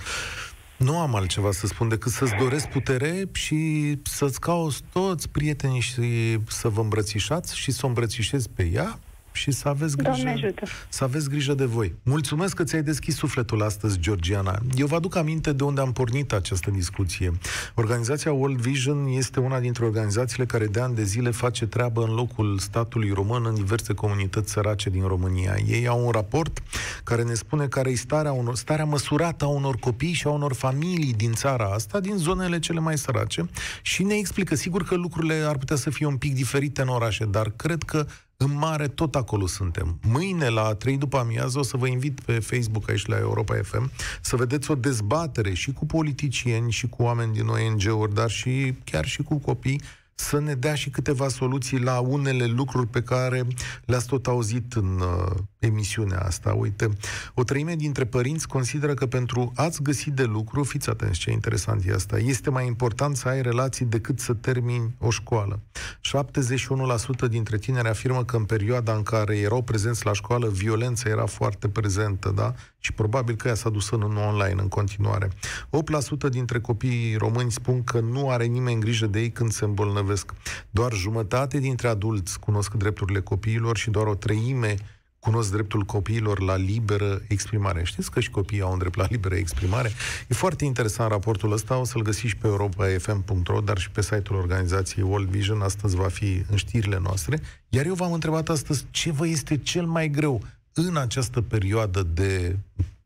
Nu 0.77 0.99
am 0.99 1.15
altceva 1.15 1.53
să 1.53 1.67
spun 1.67 1.89
decât 1.89 2.13
să-ți 2.13 2.35
doresc 2.39 2.69
putere 2.69 3.25
și 3.33 3.93
să-ți 4.03 4.41
cauți 4.41 4.83
toți 4.93 5.29
prietenii 5.29 5.81
și 5.81 6.39
să 6.49 6.69
vă 6.69 6.81
îmbrățișați 6.81 7.57
și 7.59 7.71
să 7.71 7.81
o 7.85 7.89
îmbrățișezi 7.89 8.49
pe 8.49 8.71
ea 8.73 8.99
și 9.35 9.51
să 9.51 9.69
aveți 9.69 9.97
grijă, 9.97 10.55
să 10.89 11.05
aveți 11.05 11.29
grijă 11.29 11.55
de 11.55 11.65
voi. 11.65 11.95
Mulțumesc 12.03 12.55
că 12.55 12.65
ți-ai 12.65 12.83
deschis 12.83 13.17
sufletul 13.17 13.63
astăzi, 13.63 13.99
Georgiana. 13.99 14.59
Eu 14.77 14.87
vă 14.87 14.95
aduc 14.95 15.17
aminte 15.17 15.53
de 15.53 15.63
unde 15.63 15.81
am 15.81 15.93
pornit 15.93 16.33
această 16.33 16.71
discuție. 16.71 17.33
Organizația 17.75 18.33
World 18.33 18.61
Vision 18.61 19.07
este 19.07 19.41
una 19.41 19.61
dintre 19.61 19.85
organizațiile 19.85 20.45
care 20.45 20.67
de 20.67 20.81
ani 20.81 20.95
de 20.95 21.03
zile 21.03 21.31
face 21.31 21.67
treabă 21.67 22.03
în 22.03 22.15
locul 22.15 22.59
statului 22.59 23.11
român 23.11 23.47
în 23.47 23.55
diverse 23.55 23.95
comunități 23.95 24.53
sărace 24.53 24.91
din 24.91 25.07
România. 25.07 25.57
Ei 25.67 25.87
au 25.87 26.05
un 26.05 26.11
raport 26.11 26.63
care 27.05 27.23
ne 27.23 27.35
spune 27.35 27.67
care 27.67 27.91
e 27.91 27.95
starea, 27.95 28.33
unor, 28.33 28.57
starea 28.57 28.85
măsurată 28.85 29.45
a 29.45 29.49
unor 29.49 29.77
copii 29.77 30.13
și 30.13 30.27
a 30.27 30.31
unor 30.31 30.55
familii 30.55 31.13
din 31.13 31.33
țara 31.33 31.65
asta, 31.65 32.01
din 32.01 32.17
zonele 32.17 32.59
cele 32.59 32.81
mai 32.81 32.99
sărace 32.99 33.49
și 33.83 34.03
ne 34.03 34.15
explică, 34.15 34.55
sigur 34.55 34.85
că 34.85 34.95
lucrurile 34.95 35.35
ar 35.35 35.57
putea 35.57 35.77
să 35.77 35.91
fie 35.91 36.07
un 36.07 36.17
pic 36.17 36.35
diferite 36.35 36.83
în 36.83 36.89
orașe, 36.89 37.25
dar 37.25 37.53
cred 37.57 37.83
că 37.83 38.07
în 38.37 38.59
mare, 38.59 38.89
tot 38.89 39.15
acolo 39.15 39.47
suntem. 39.47 39.99
Mâine, 40.09 40.49
la 40.49 40.75
3 40.75 40.97
după 40.97 41.19
amiază, 41.19 41.59
o 41.59 41.63
să 41.63 41.77
vă 41.77 41.87
invit 41.87 42.21
pe 42.21 42.39
Facebook 42.39 42.91
aici 42.91 43.07
la 43.07 43.19
Europa 43.19 43.55
FM 43.63 43.91
să 44.21 44.37
vedeți 44.37 44.71
o 44.71 44.75
dezbatere 44.75 45.55
și 45.55 45.73
cu 45.73 45.87
politicieni 45.87 46.71
și 46.71 46.89
cu 46.89 47.03
oameni 47.03 47.33
din 47.33 47.47
ONG-uri, 47.47 48.15
dar 48.15 48.31
și 48.31 48.75
chiar 48.85 49.05
și 49.05 49.23
cu 49.23 49.39
copii, 49.39 49.81
să 50.15 50.41
ne 50.41 50.55
dea 50.55 50.75
și 50.75 50.91
câteva 50.91 51.29
soluții 51.29 51.79
la 51.79 52.01
unele 52.01 52.45
lucruri 52.45 52.87
pe 52.87 53.03
care 53.03 53.47
le-ați 53.85 54.07
tot 54.07 54.27
auzit 54.27 54.73
în 54.73 55.01
uh, 55.01 55.37
emisiunea 55.65 56.19
asta. 56.19 56.53
Uite, 56.53 56.89
o 57.35 57.45
treime 57.45 57.75
dintre 57.75 58.05
părinți 58.05 58.49
consideră 58.49 58.95
că 58.95 59.07
pentru 59.07 59.53
a-ți 59.57 59.83
găsi 59.83 60.11
de 60.11 60.25
lucru, 60.25 60.65
fiți 60.65 60.91
atenți 60.91 61.19
ce 61.19 61.31
interesant 61.31 61.85
e 61.87 61.93
asta, 61.93 62.19
este 62.19 62.51
mai 62.51 62.67
important 62.67 63.17
să 63.17 63.29
ai 63.29 63.43
relații 63.43 63.85
decât 63.85 64.21
să 64.21 64.33
termini 64.35 64.95
o 64.99 65.11
școală. 65.11 65.61
71% 67.27 67.29
dintre 67.29 67.59
tineri 67.59 67.89
afirmă 67.89 68.25
că 68.25 68.37
în 68.37 68.45
perioada 68.45 68.95
în 68.95 69.03
care 69.03 69.39
erau 69.39 69.63
prezenți 69.63 70.07
la 70.07 70.13
școală, 70.13 70.49
violența 70.49 71.09
era 71.09 71.27
foarte 71.27 71.69
prezentă, 71.69 72.33
da? 72.35 72.55
Și 72.79 72.93
probabil 72.93 73.37
că 73.37 73.49
ea 73.49 73.55
s-a 73.55 73.71
dus 73.71 73.91
în 73.91 74.03
online 74.03 74.61
în 74.61 74.69
continuare. 74.69 75.29
8% 75.29 76.31
dintre 76.31 76.61
copiii 76.61 77.17
români 77.17 77.53
spun 77.53 77.85
că 77.85 78.01
nu 78.01 78.31
are 78.31 78.45
nimeni 78.45 78.81
grijă 78.81 79.07
de 79.07 79.21
ei 79.21 79.31
când 79.31 79.53
se 79.53 79.65
îmbolnăvesc. 79.65 80.33
Doar 80.71 80.93
jumătate 80.93 81.59
dintre 81.59 81.89
adulți 81.89 82.39
cunosc 82.39 82.75
drepturile 82.75 83.21
copiilor 83.21 83.77
și 83.77 83.91
doar 83.91 84.07
o 84.07 84.15
treime 84.15 84.75
cunosc 85.25 85.51
dreptul 85.51 85.83
copiilor 85.83 86.41
la 86.41 86.57
liberă 86.57 87.23
exprimare. 87.29 87.85
Știți 87.85 88.11
că 88.11 88.21
și 88.21 88.31
copiii 88.31 88.61
au 88.61 88.73
un 88.73 88.79
drept 88.79 88.97
la 88.97 89.07
liberă 89.11 89.35
exprimare? 89.35 89.91
E 90.29 90.35
foarte 90.35 90.65
interesant 90.65 91.11
raportul 91.11 91.53
ăsta, 91.53 91.77
o 91.77 91.85
să-l 91.85 92.03
găsiți 92.03 92.37
pe 92.37 92.47
europa.fm.ro, 92.47 93.61
dar 93.61 93.79
și 93.79 93.91
pe 93.91 94.03
site-ul 94.03 94.39
organizației 94.39 95.05
World 95.05 95.29
Vision. 95.29 95.61
Astăzi 95.61 95.97
va 95.97 96.09
fi 96.09 96.45
în 96.51 96.57
știrile 96.57 96.99
noastre. 97.03 97.41
Iar 97.69 97.87
eu 97.87 97.95
v-am 97.95 98.13
întrebat 98.13 98.49
astăzi 98.49 98.85
ce 98.91 99.13
vă 99.13 99.27
este 99.27 99.57
cel 99.57 99.87
mai 99.87 100.09
greu 100.09 100.43
în 100.73 100.97
această 100.97 101.41
perioadă 101.41 102.03
de 102.03 102.59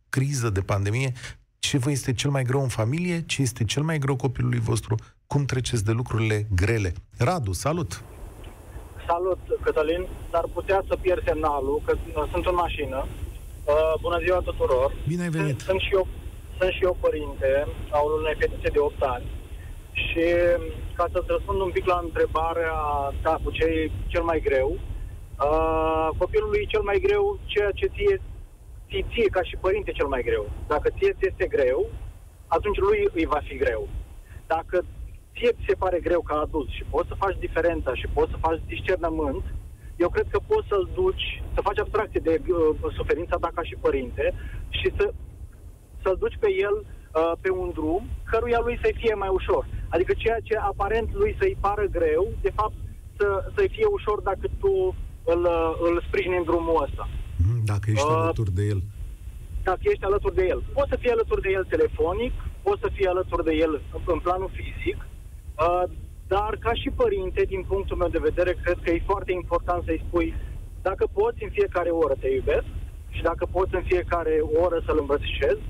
criză, 0.08 0.50
de 0.50 0.60
pandemie, 0.60 1.12
ce 1.58 1.78
vă 1.78 1.90
este 1.90 2.12
cel 2.12 2.30
mai 2.30 2.42
greu 2.42 2.62
în 2.62 2.68
familie, 2.68 3.22
ce 3.26 3.42
este 3.42 3.64
cel 3.64 3.82
mai 3.82 3.98
greu 3.98 4.16
copilului 4.16 4.58
vostru, 4.58 4.94
cum 5.26 5.44
treceți 5.44 5.84
de 5.84 5.92
lucrurile 5.92 6.46
grele. 6.54 6.92
Radu, 7.16 7.52
salut! 7.52 8.02
Salut, 9.12 9.42
Cătălin, 9.64 10.06
dar 10.30 10.44
putea 10.52 10.80
să 10.88 10.96
pierd 11.00 11.22
semnalul, 11.24 11.82
că 11.84 11.92
sunt 12.32 12.46
în 12.46 12.54
mașină. 12.54 13.06
Uh, 13.64 13.94
bună 14.00 14.18
ziua 14.24 14.40
tuturor! 14.48 14.92
Bine 15.06 15.22
ai 15.22 15.28
venit! 15.28 15.60
Sunt 15.60 15.80
și 15.80 15.92
eu, 15.92 16.06
sunt 16.58 16.72
și 16.72 16.84
eu 16.84 16.96
părinte 17.00 17.50
a 17.90 17.98
unei 18.00 18.36
fetițe 18.38 18.68
de 18.68 18.78
8 18.78 19.02
ani 19.02 19.26
și 19.92 20.24
ca 20.98 21.06
să-ți 21.12 21.32
răspund 21.34 21.60
un 21.60 21.70
pic 21.70 21.86
la 21.86 21.98
întrebarea 22.02 22.76
ta 23.22 23.40
cu 23.42 23.50
ce 23.50 23.64
e 23.64 23.90
cel 24.06 24.22
mai 24.22 24.40
greu, 24.48 24.70
uh, 25.46 26.08
copilului 26.18 26.60
e 26.62 26.72
cel 26.74 26.82
mai 26.82 26.98
greu 27.06 27.38
ceea 27.44 27.70
ce 27.78 27.86
ție, 27.94 28.16
ție, 28.88 29.04
ție 29.12 29.28
ca 29.36 29.42
și 29.42 29.56
părinte 29.60 29.90
cel 29.92 30.06
mai 30.06 30.22
greu. 30.22 30.44
Dacă 30.66 30.88
ție 30.96 31.12
ți 31.18 31.28
este 31.30 31.46
greu, 31.56 31.80
atunci 32.46 32.78
lui 32.78 33.00
îi 33.14 33.26
va 33.26 33.40
fi 33.48 33.56
greu. 33.56 33.88
Dacă 34.46 34.84
ție 35.38 35.52
ți 35.56 35.68
se 35.68 35.80
pare 35.82 35.98
greu 36.06 36.20
ca 36.20 36.36
adult 36.40 36.68
și 36.76 36.84
poți 36.90 37.08
să 37.08 37.20
faci 37.24 37.38
diferența 37.46 37.94
și 37.94 38.06
poți 38.16 38.30
să 38.30 38.44
faci 38.46 38.60
discernământ, 38.66 39.44
eu 40.04 40.08
cred 40.08 40.26
că 40.30 40.38
poți 40.50 40.68
să-l 40.68 40.88
duci, 40.94 41.42
să 41.54 41.60
faci 41.60 41.78
abstracție 41.78 42.20
de 42.28 42.34
uh, 42.40 42.92
suferința 42.98 43.36
ta 43.36 43.50
ca 43.54 43.62
și 43.62 43.76
părinte 43.80 44.24
și 44.68 44.88
să, 44.96 45.04
să-l 46.02 46.16
duci 46.18 46.36
pe 46.40 46.50
el 46.66 46.76
uh, 46.84 47.32
pe 47.40 47.50
un 47.50 47.70
drum 47.78 48.02
căruia 48.30 48.60
lui 48.66 48.78
să-i 48.82 48.98
fie 49.02 49.14
mai 49.14 49.28
ușor. 49.38 49.66
Adică 49.88 50.12
ceea 50.16 50.40
ce 50.42 50.54
aparent 50.56 51.08
lui 51.14 51.36
să-i 51.38 51.56
pară 51.60 51.86
greu, 51.96 52.24
de 52.40 52.52
fapt 52.54 52.78
să, 53.18 53.26
să-i 53.54 53.68
fie 53.68 53.86
ușor 53.98 54.20
dacă 54.20 54.46
tu 54.62 54.94
îl, 55.24 55.42
uh, 55.44 55.70
îl 55.88 56.02
sprijini 56.06 56.36
în 56.36 56.44
drumul 56.50 56.82
ăsta. 56.86 57.08
Mhm, 57.36 57.64
dacă 57.64 57.90
ești 57.90 58.10
uh, 58.10 58.16
alături 58.16 58.52
de 58.52 58.64
el. 58.64 58.80
Dacă 59.62 59.80
ești 59.82 60.04
alături 60.04 60.34
de 60.34 60.46
el. 60.46 60.62
Poți 60.72 60.90
să 60.92 60.96
fii 61.00 61.10
alături 61.10 61.40
de 61.40 61.50
el 61.50 61.64
telefonic, 61.64 62.32
poți 62.62 62.80
să 62.80 62.88
fii 62.92 63.06
alături 63.06 63.44
de 63.44 63.54
el 63.54 63.80
în 64.06 64.18
planul 64.18 64.50
fizic, 64.58 64.98
Uh, 64.98 65.17
dar 66.34 66.52
ca 66.64 66.72
și 66.80 66.90
părinte, 67.02 67.42
din 67.52 67.62
punctul 67.62 67.96
meu 67.96 68.08
de 68.08 68.26
vedere, 68.28 68.52
cred 68.62 68.78
că 68.82 68.90
e 68.90 69.10
foarte 69.12 69.32
important 69.32 69.84
să-i 69.84 70.04
spui 70.06 70.28
dacă 70.82 71.04
poți 71.18 71.42
în 71.42 71.50
fiecare 71.58 71.90
oră 71.90 72.14
te 72.20 72.28
iubesc 72.28 72.68
și 73.16 73.22
dacă 73.22 73.44
poți 73.56 73.74
în 73.74 73.84
fiecare 73.92 74.34
oră 74.64 74.78
să-l 74.86 74.98
îmbrățișezi 75.00 75.64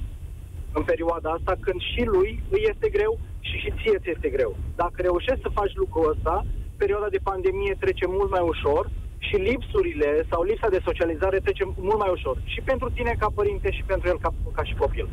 în 0.73 0.83
perioada 0.91 1.31
asta, 1.31 1.53
când 1.65 1.81
și 1.93 2.03
lui 2.15 2.31
îi 2.55 2.67
este 2.73 2.89
greu 2.97 3.13
și 3.49 3.57
și 3.63 3.71
ție 3.79 3.99
ți 4.03 4.11
este 4.15 4.29
greu. 4.37 4.57
Dacă 4.83 4.97
reușești 5.03 5.45
să 5.47 5.57
faci 5.61 5.75
lucrul 5.83 6.11
ăsta, 6.15 6.47
perioada 6.77 7.09
de 7.09 7.27
pandemie 7.31 7.75
trece 7.85 8.07
mult 8.07 8.31
mai 8.31 8.45
ușor 8.53 8.91
și 9.19 9.37
lipsurile 9.37 10.11
sau 10.31 10.43
lipsa 10.43 10.69
de 10.69 10.81
socializare 10.89 11.39
trece 11.39 11.65
mult 11.89 11.99
mai 11.99 12.11
ușor. 12.17 12.37
Și 12.45 12.61
pentru 12.61 12.89
tine 12.91 13.15
ca 13.19 13.29
părinte 13.35 13.71
și 13.71 13.83
pentru 13.83 14.09
el 14.09 14.19
ca, 14.19 14.31
ca 14.53 14.63
și 14.65 14.75
copil. 14.75 15.09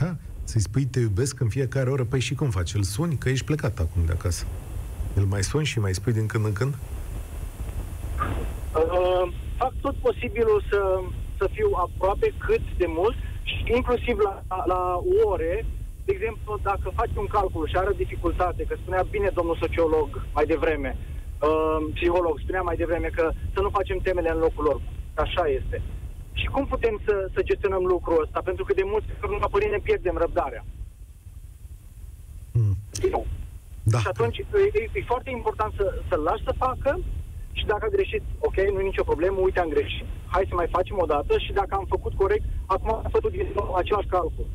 Da. 0.00 0.10
Să-i 0.50 0.60
spui 0.60 0.84
te 0.84 1.00
iubesc 1.00 1.40
în 1.40 1.48
fiecare 1.48 1.90
oră, 1.90 2.04
păi 2.04 2.20
și 2.20 2.34
cum 2.34 2.50
faci? 2.50 2.74
Îl 2.74 2.82
suni? 2.82 3.16
Că 3.16 3.28
ești 3.28 3.44
plecat 3.44 3.78
acum 3.78 4.02
de 4.04 4.12
acasă. 4.12 4.46
Îl 5.14 5.24
mai 5.24 5.42
suni 5.42 5.64
și 5.64 5.78
mai 5.78 5.94
spui 5.94 6.12
din 6.12 6.26
când 6.26 6.44
în 6.44 6.52
când? 6.52 6.74
Uh, 8.74 9.24
fac 9.56 9.72
tot 9.80 9.94
posibilul 9.94 10.62
să, 10.70 11.00
să 11.38 11.48
fiu 11.52 11.70
aproape 11.86 12.34
cât 12.46 12.64
de 12.76 12.86
mult 12.88 13.16
și 13.42 13.72
inclusiv 13.74 14.16
la, 14.18 14.42
la 14.66 15.00
ore. 15.24 15.66
De 16.04 16.12
exemplu, 16.12 16.58
dacă 16.62 16.90
faci 16.94 17.16
un 17.16 17.26
calcul 17.26 17.68
și 17.68 17.76
are 17.76 17.92
dificultate, 17.96 18.62
că 18.68 18.74
spunea 18.80 19.02
bine 19.10 19.30
domnul 19.34 19.56
sociolog 19.60 20.26
mai 20.34 20.44
devreme, 20.44 20.96
uh, 20.98 21.78
psiholog, 21.94 22.38
spunea 22.42 22.62
mai 22.62 22.76
devreme 22.76 23.08
că 23.16 23.30
să 23.54 23.60
nu 23.60 23.68
facem 23.68 23.98
temele 23.98 24.30
în 24.30 24.38
locul 24.38 24.64
lor. 24.64 24.80
Așa 25.14 25.44
este. 25.58 25.82
Și 26.40 26.46
cum 26.54 26.64
putem 26.66 27.00
să, 27.06 27.14
să 27.34 27.40
gestionăm 27.42 27.84
lucrul 27.84 28.22
ăsta? 28.24 28.40
Pentru 28.44 28.64
că 28.64 28.72
de 28.72 28.82
multe 28.84 29.10
ori, 29.22 29.40
la 29.40 29.54
părinte, 29.54 29.80
pierdem 29.82 30.16
răbdarea. 30.16 30.64
Mm. 32.52 32.76
Nu. 33.10 33.24
Da. 33.82 33.98
Și 33.98 34.06
atunci 34.06 34.38
e, 34.38 34.44
e 34.98 35.10
foarte 35.12 35.30
important 35.30 35.72
să, 35.76 35.86
să-l 36.08 36.22
lași 36.28 36.46
să 36.48 36.52
facă 36.64 37.00
și 37.58 37.64
dacă 37.66 37.84
a 37.84 37.94
greșit, 37.96 38.22
ok, 38.38 38.56
nu 38.56 38.80
e 38.80 38.90
nicio 38.92 39.08
problemă, 39.10 39.38
uite, 39.40 39.60
am 39.60 39.68
greșit, 39.68 40.06
hai 40.26 40.48
să 40.48 40.54
mai 40.54 40.68
facem 40.76 40.96
o 41.00 41.06
dată 41.14 41.38
și 41.38 41.52
dacă 41.52 41.72
am 41.74 41.86
făcut 41.88 42.14
corect, 42.14 42.44
acum 42.66 42.90
am 42.94 43.10
făcut 43.10 43.32
din 43.32 43.48
nou 43.54 43.74
același 43.74 44.06
calcul. 44.06 44.46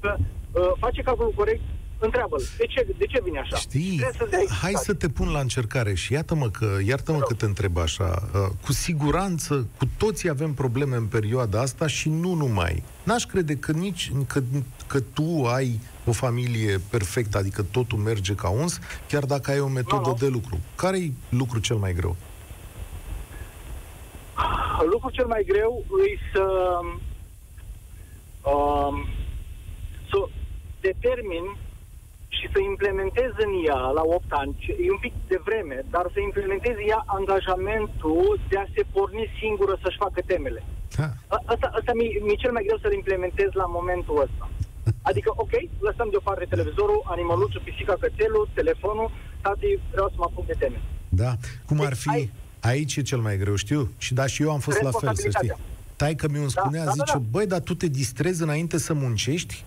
Că, 0.00 0.16
uh, 0.18 0.72
face 0.78 1.02
calculul 1.02 1.32
corect, 1.40 1.62
întreabă 2.04 2.36
de 2.58 2.66
ce, 2.66 2.86
de 2.98 3.06
ce 3.06 3.20
vine 3.24 3.38
așa? 3.38 3.56
Știi, 3.56 3.98
să 4.16 4.28
hai 4.60 4.72
să 4.74 4.94
te 4.94 5.08
pun 5.08 5.30
la 5.30 5.40
încercare 5.40 5.94
și 5.94 6.12
iată-mă 6.12 6.48
că, 6.48 6.78
iartă-mă 6.84 7.18
că 7.18 7.34
te 7.34 7.44
întreb 7.44 7.76
așa, 7.76 8.28
uh, 8.34 8.50
cu 8.64 8.72
siguranță, 8.72 9.66
cu 9.78 9.84
toții 9.98 10.28
avem 10.28 10.52
probleme 10.52 10.96
în 10.96 11.06
perioada 11.06 11.60
asta 11.60 11.86
și 11.86 12.08
nu 12.08 12.34
numai. 12.34 12.82
N-aș 13.02 13.24
crede 13.24 13.56
că 13.56 13.72
nici, 13.72 14.12
că, 14.26 14.42
că 14.86 15.00
tu 15.00 15.44
ai 15.44 15.80
o 16.04 16.12
familie 16.12 16.80
perfectă, 16.90 17.38
adică 17.38 17.62
totul 17.62 17.98
merge 17.98 18.34
ca 18.34 18.48
uns, 18.48 18.78
chiar 19.08 19.24
dacă 19.24 19.50
ai 19.50 19.60
o 19.60 19.68
metodă 19.68 20.08
no, 20.08 20.14
de 20.18 20.26
lucru. 20.26 20.60
care 20.74 20.98
e 20.98 21.10
lucru 21.28 21.58
cel 21.58 21.76
mai 21.76 21.92
greu? 21.92 22.16
Lucrul 24.92 25.10
cel 25.10 25.26
mai 25.26 25.44
greu 25.46 25.84
e 25.88 26.18
să 26.32 26.46
um, 28.50 29.06
să 30.10 30.28
determin 30.80 31.56
și 32.44 32.52
să 32.54 32.60
implementezi 32.72 33.36
în 33.46 33.52
ea 33.68 33.82
la 33.98 34.04
8 34.04 34.32
ani, 34.42 34.52
e 34.86 34.96
un 34.96 35.02
pic 35.06 35.14
de 35.32 35.38
vreme, 35.48 35.76
dar 35.94 36.04
să 36.14 36.18
implementezi 36.20 36.80
ea 36.92 37.02
angajamentul 37.18 38.28
de 38.50 38.56
a 38.62 38.66
se 38.74 38.82
porni 38.94 39.24
singură 39.40 39.74
să-și 39.82 40.02
facă 40.04 40.20
temele. 40.32 40.60
Da. 40.98 41.08
Asta, 41.52 41.66
asta 41.78 41.92
mi-e, 41.98 42.10
mi 42.28 42.40
cel 42.42 42.52
mai 42.56 42.64
greu 42.66 42.78
să-l 42.82 42.94
implementez 43.00 43.50
la 43.62 43.66
momentul 43.78 44.16
ăsta. 44.26 44.44
Adică, 45.10 45.30
ok, 45.44 45.54
lăsăm 45.88 46.08
deoparte 46.10 46.44
televizorul, 46.54 47.00
animăluțul, 47.14 47.62
pisica, 47.64 47.94
cățelul, 48.04 48.48
telefonul, 48.60 49.08
tati, 49.44 49.78
vreau 49.94 50.08
să 50.12 50.16
mă 50.18 50.26
apuc 50.28 50.46
de 50.46 50.56
teme. 50.62 50.78
Da. 51.08 51.30
Cum 51.68 51.80
ar 51.80 51.94
deci 51.94 52.04
fi? 52.04 52.08
Ai... 52.08 52.30
Aici 52.60 52.96
e 52.96 53.02
cel 53.02 53.18
mai 53.18 53.36
greu, 53.38 53.54
știu. 53.54 53.80
Și 53.98 54.14
da, 54.14 54.26
și 54.26 54.42
eu 54.42 54.50
am 54.50 54.58
fost 54.58 54.82
la 54.82 54.90
fel, 54.90 55.14
să 55.14 55.28
știi. 55.36 55.52
Tai 55.96 56.14
că 56.14 56.28
mi-o 56.28 56.40
da, 56.40 56.48
spunea, 56.48 56.84
da, 56.84 56.86
da, 56.86 56.90
zice, 56.90 57.12
da, 57.12 57.18
da. 57.18 57.24
băi, 57.30 57.46
dar 57.46 57.60
tu 57.60 57.74
te 57.74 57.86
distrezi 57.86 58.42
înainte 58.42 58.78
să 58.78 58.92
muncești? 58.92 59.64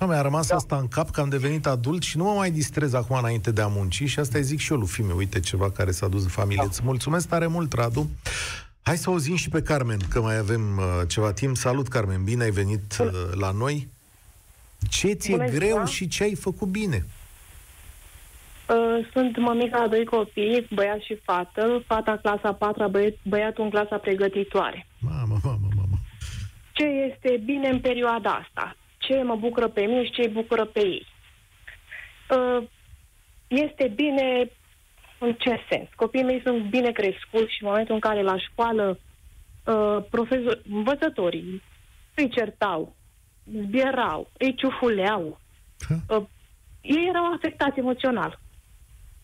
Nu, 0.00 0.06
mi-a 0.06 0.20
rămas 0.20 0.48
da. 0.48 0.54
asta 0.54 0.76
în 0.76 0.88
cap 0.88 1.10
că 1.10 1.20
am 1.20 1.28
devenit 1.28 1.66
adult 1.66 2.02
și 2.02 2.16
nu 2.16 2.24
mă 2.24 2.32
mai 2.32 2.50
distrez 2.50 2.92
acum 2.92 3.16
înainte 3.16 3.50
de 3.52 3.60
a 3.60 3.66
munci 3.66 4.02
și 4.04 4.18
asta 4.18 4.38
îi 4.38 4.44
zic 4.44 4.58
și 4.58 4.72
eu 4.72 4.78
lui 4.78 4.86
Fime, 4.86 5.12
uite 5.12 5.40
ceva 5.40 5.70
care 5.70 5.90
s-a 5.90 6.08
dus 6.08 6.22
în 6.22 6.28
familie. 6.28 6.62
Da. 6.62 6.68
Îți 6.68 6.80
mulțumesc 6.84 7.28
tare 7.28 7.46
mult, 7.46 7.72
Radu. 7.72 8.10
Hai 8.82 8.96
să 8.96 9.10
auzim 9.10 9.36
și 9.36 9.48
pe 9.48 9.62
Carmen, 9.62 9.98
că 10.08 10.20
mai 10.20 10.36
avem 10.36 10.76
uh, 10.76 10.84
ceva 11.08 11.32
timp. 11.32 11.56
Salut, 11.56 11.88
Carmen, 11.88 12.24
bine 12.24 12.42
ai 12.42 12.50
venit 12.50 12.96
uh, 13.00 13.06
la 13.40 13.50
noi. 13.50 13.88
Ce 14.90 15.12
ți-e 15.12 15.36
Bună 15.36 15.48
greu 15.48 15.68
ziua. 15.68 15.84
și 15.84 16.08
ce 16.08 16.22
ai 16.22 16.34
făcut 16.34 16.68
bine? 16.68 17.04
Uh, 18.68 19.08
sunt 19.12 19.38
mămica 19.38 19.78
a 19.78 19.88
doi 19.88 20.04
copii, 20.04 20.66
băiat 20.74 21.00
și 21.00 21.18
fată. 21.24 21.82
Fata 21.86 22.18
clasa 22.22 22.52
4, 22.52 22.88
băiat, 22.88 23.14
băiatul 23.22 23.64
în 23.64 23.70
clasa 23.70 23.96
pregătitoare. 23.96 24.86
Mamă, 24.98 25.38
mamă, 25.42 25.68
mamă. 25.76 25.98
Ce 26.72 26.84
este 26.84 27.42
bine 27.44 27.68
în 27.68 27.80
perioada 27.80 28.30
asta? 28.30 28.76
Ce 29.06 29.22
mă 29.22 29.36
bucură 29.36 29.68
pe 29.68 29.80
mine 29.80 30.04
și 30.04 30.10
ce 30.10 30.20
îi 30.22 30.28
bucură 30.28 30.64
pe 30.64 30.80
ei? 30.80 31.06
Uh, 32.30 32.66
este 33.48 33.92
bine 33.94 34.50
în 35.18 35.32
ce 35.32 35.60
sens? 35.70 35.88
Copiii 35.96 36.24
mei 36.24 36.40
sunt 36.44 36.64
bine 36.70 36.92
crescuți 36.92 37.54
și 37.54 37.62
în 37.62 37.68
momentul 37.68 37.94
în 37.94 38.00
care 38.00 38.22
la 38.22 38.38
școală 38.38 38.98
uh, 39.66 40.04
profesor, 40.10 40.62
învățătorii 40.70 41.62
îi 42.14 42.28
certau, 42.28 42.96
zbierau, 43.44 44.30
îi 44.38 44.54
ciufuleau, 44.54 45.40
uh, 46.08 46.24
ei 46.80 47.06
erau 47.08 47.32
afectați 47.32 47.78
emoțional. 47.78 48.38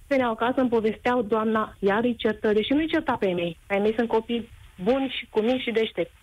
Veneau 0.06 0.30
acasă, 0.30 0.60
îmi 0.60 0.68
povesteau, 0.68 1.22
doamna, 1.22 1.76
iar 1.78 2.04
îi 2.04 2.16
certă, 2.16 2.52
deși 2.52 2.72
nu-i 2.72 2.88
certa 2.88 3.16
pe 3.16 3.32
mei. 3.32 3.58
Ai 3.68 3.78
mei 3.78 3.94
sunt 3.96 4.08
copii 4.08 4.48
buni 4.82 5.14
și 5.18 5.26
cuminți 5.30 5.62
și 5.62 5.70
deștepți. 5.70 6.21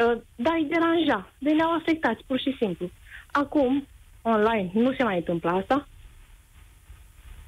Uh, 0.00 0.20
da, 0.36 0.50
îi 0.50 0.68
deranja. 0.70 1.32
Veneau 1.38 1.74
afectați, 1.74 2.24
pur 2.26 2.38
și 2.38 2.56
simplu. 2.58 2.90
Acum, 3.32 3.86
online, 4.22 4.70
nu 4.74 4.92
se 4.92 5.02
mai 5.02 5.16
întâmplă 5.16 5.50
asta 5.50 5.86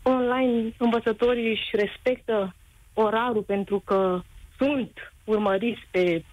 online 0.09 0.74
învățătorii 0.78 1.51
își 1.51 1.70
respectă 1.72 2.55
orarul 2.94 3.42
pentru 3.42 3.82
că 3.84 4.22
sunt 4.57 4.90
urmăriți 5.24 5.80
pe 5.90 6.24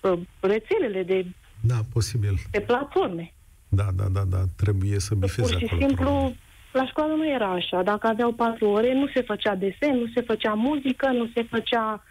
uh, 0.00 0.18
rețelele 0.40 1.02
de 1.02 1.26
da, 1.60 1.78
posibil. 1.92 2.34
pe 2.50 2.60
platforme. 2.60 3.32
Da, 3.68 3.88
da, 3.94 4.04
da, 4.04 4.24
da, 4.24 4.42
trebuie 4.56 4.98
să 4.98 5.14
bifeze 5.14 5.50
Pur 5.50 5.58
și 5.58 5.64
acolo, 5.64 5.80
simplu, 5.80 6.04
probabil. 6.04 6.36
La 6.72 6.86
școală 6.86 7.14
nu 7.14 7.28
era 7.28 7.50
așa. 7.50 7.82
Dacă 7.82 8.06
aveau 8.06 8.32
patru 8.32 8.68
ore, 8.68 8.94
nu 8.94 9.06
se 9.14 9.22
făcea 9.22 9.54
desen, 9.54 9.96
nu 9.96 10.06
se 10.14 10.20
făcea 10.20 10.52
muzică, 10.52 11.06
nu 11.06 11.30
se 11.34 11.42
făcea 11.42 12.02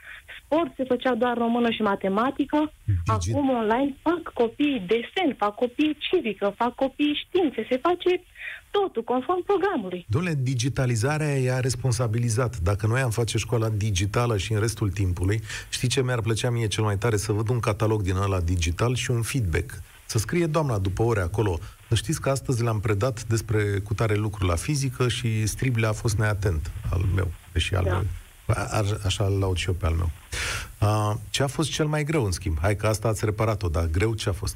sport, 0.43 0.71
se 0.75 0.83
făcea 0.83 1.15
doar 1.15 1.37
română 1.37 1.69
și 1.71 1.81
matematică. 1.81 2.71
Digi... 2.85 3.31
Acum 3.31 3.49
online 3.49 3.95
fac 4.01 4.33
copii 4.33 4.83
desen, 4.87 5.35
fac 5.37 5.55
copii 5.55 5.97
civică, 5.99 6.53
fac 6.57 6.75
copii 6.75 7.25
științe, 7.25 7.65
se 7.69 7.77
face 7.77 8.21
totul 8.71 9.03
conform 9.03 9.43
programului. 9.43 10.05
Dom'le, 10.15 10.35
digitalizarea 10.37 11.37
i-a 11.37 11.59
responsabilizat. 11.59 12.57
Dacă 12.57 12.87
noi 12.87 13.01
am 13.01 13.09
face 13.09 13.37
școala 13.37 13.69
digitală 13.69 14.37
și 14.37 14.53
în 14.53 14.59
restul 14.59 14.89
timpului, 14.89 15.41
știi 15.69 15.87
ce 15.87 16.03
mi-ar 16.03 16.21
plăcea 16.21 16.49
mie 16.49 16.67
cel 16.67 16.83
mai 16.83 16.97
tare? 16.97 17.17
Să 17.17 17.31
văd 17.31 17.49
un 17.49 17.59
catalog 17.59 18.01
din 18.01 18.15
ăla 18.15 18.39
digital 18.39 18.95
și 18.95 19.11
un 19.11 19.21
feedback. 19.21 19.81
Să 20.05 20.17
scrie 20.17 20.45
doamna 20.45 20.77
după 20.77 21.03
ore 21.03 21.21
acolo. 21.21 21.59
Știți 21.93 22.21
că 22.21 22.29
astăzi 22.29 22.63
le-am 22.63 22.79
predat 22.79 23.23
despre 23.23 23.79
cutare 23.83 24.15
lucru 24.15 24.45
la 24.45 24.55
fizică 24.55 25.07
și 25.07 25.45
Strible 25.45 25.87
a 25.87 25.91
fost 25.91 26.17
neatent 26.17 26.71
al 26.91 27.01
meu, 27.15 27.31
deși 27.53 27.75
al 27.75 27.83
da. 27.83 27.91
meu. 27.91 28.03
A, 28.55 28.83
așa 29.05 29.25
îl 29.25 29.39
laud 29.39 29.57
și 29.57 29.67
eu 29.67 29.73
pe 29.73 29.85
al 29.85 29.93
meu. 29.93 30.09
A, 30.79 31.19
ce 31.29 31.43
a 31.43 31.47
fost 31.47 31.71
cel 31.71 31.85
mai 31.85 32.03
greu, 32.03 32.23
în 32.23 32.31
schimb? 32.31 32.57
Hai 32.61 32.75
că 32.75 32.87
asta 32.87 33.07
ați 33.07 33.25
reparat-o, 33.25 33.67
dar 33.67 33.85
greu 33.85 34.13
ce 34.13 34.29
a 34.29 34.31
fost? 34.31 34.55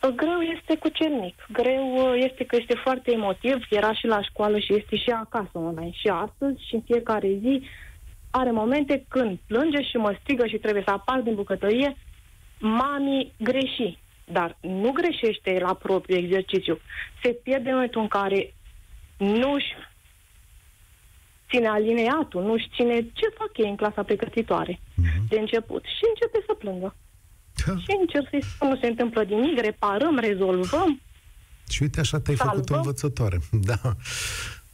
Greu 0.00 0.40
este 0.56 0.76
cu 0.76 0.88
cernic. 0.88 1.46
Greu 1.52 1.84
uh, 1.94 2.22
este 2.28 2.44
că 2.44 2.56
este 2.60 2.74
foarte 2.82 3.12
emotiv. 3.12 3.56
Era 3.70 3.94
și 3.94 4.06
la 4.06 4.22
școală 4.22 4.58
și 4.58 4.74
este 4.74 4.96
și 4.96 5.10
acasă 5.10 5.50
online. 5.52 5.90
Și 5.92 6.08
astăzi 6.08 6.66
și 6.66 6.74
în 6.74 6.80
fiecare 6.80 7.28
zi 7.40 7.62
are 8.30 8.50
momente 8.50 9.04
când 9.08 9.38
plânge 9.46 9.82
și 9.82 9.96
mă 9.96 10.16
strigă 10.20 10.46
și 10.46 10.56
trebuie 10.56 10.82
să 10.86 10.90
apar 10.90 11.20
din 11.20 11.34
bucătărie. 11.34 11.96
Mami 12.58 13.32
greși. 13.38 13.98
Dar 14.32 14.56
nu 14.60 14.90
greșește 14.92 15.58
la 15.60 15.74
propriu 15.74 16.16
exercițiu. 16.16 16.78
Se 17.22 17.28
pierde 17.28 17.68
în 17.68 17.74
momentul 17.74 18.00
în 18.00 18.08
care 18.08 18.54
nu-și 19.16 19.72
ține 21.50 21.68
alineatul, 21.68 22.42
nu-și 22.42 22.70
ține 22.74 23.00
ce 23.00 23.26
fac 23.38 23.50
ei 23.56 23.68
în 23.68 23.76
clasa 23.76 24.02
pregătitoare 24.02 24.74
uh-huh. 24.74 25.28
de 25.28 25.38
început 25.38 25.84
și 25.84 26.04
începe 26.08 26.44
să 26.46 26.54
plângă. 26.54 26.96
Da. 27.66 27.72
Și 27.76 27.96
încerc 28.00 28.26
să-i 28.30 28.42
spun, 28.42 28.68
nu 28.68 28.76
se 28.76 28.86
întâmplă 28.86 29.22
nimic, 29.22 29.58
reparăm, 29.60 30.18
rezolvăm. 30.18 31.00
Și 31.68 31.82
uite, 31.82 32.00
așa 32.00 32.20
te-ai 32.20 32.36
salvăm. 32.36 32.54
făcut 32.56 32.76
învățătoare. 32.76 33.38
Da. 33.70 33.96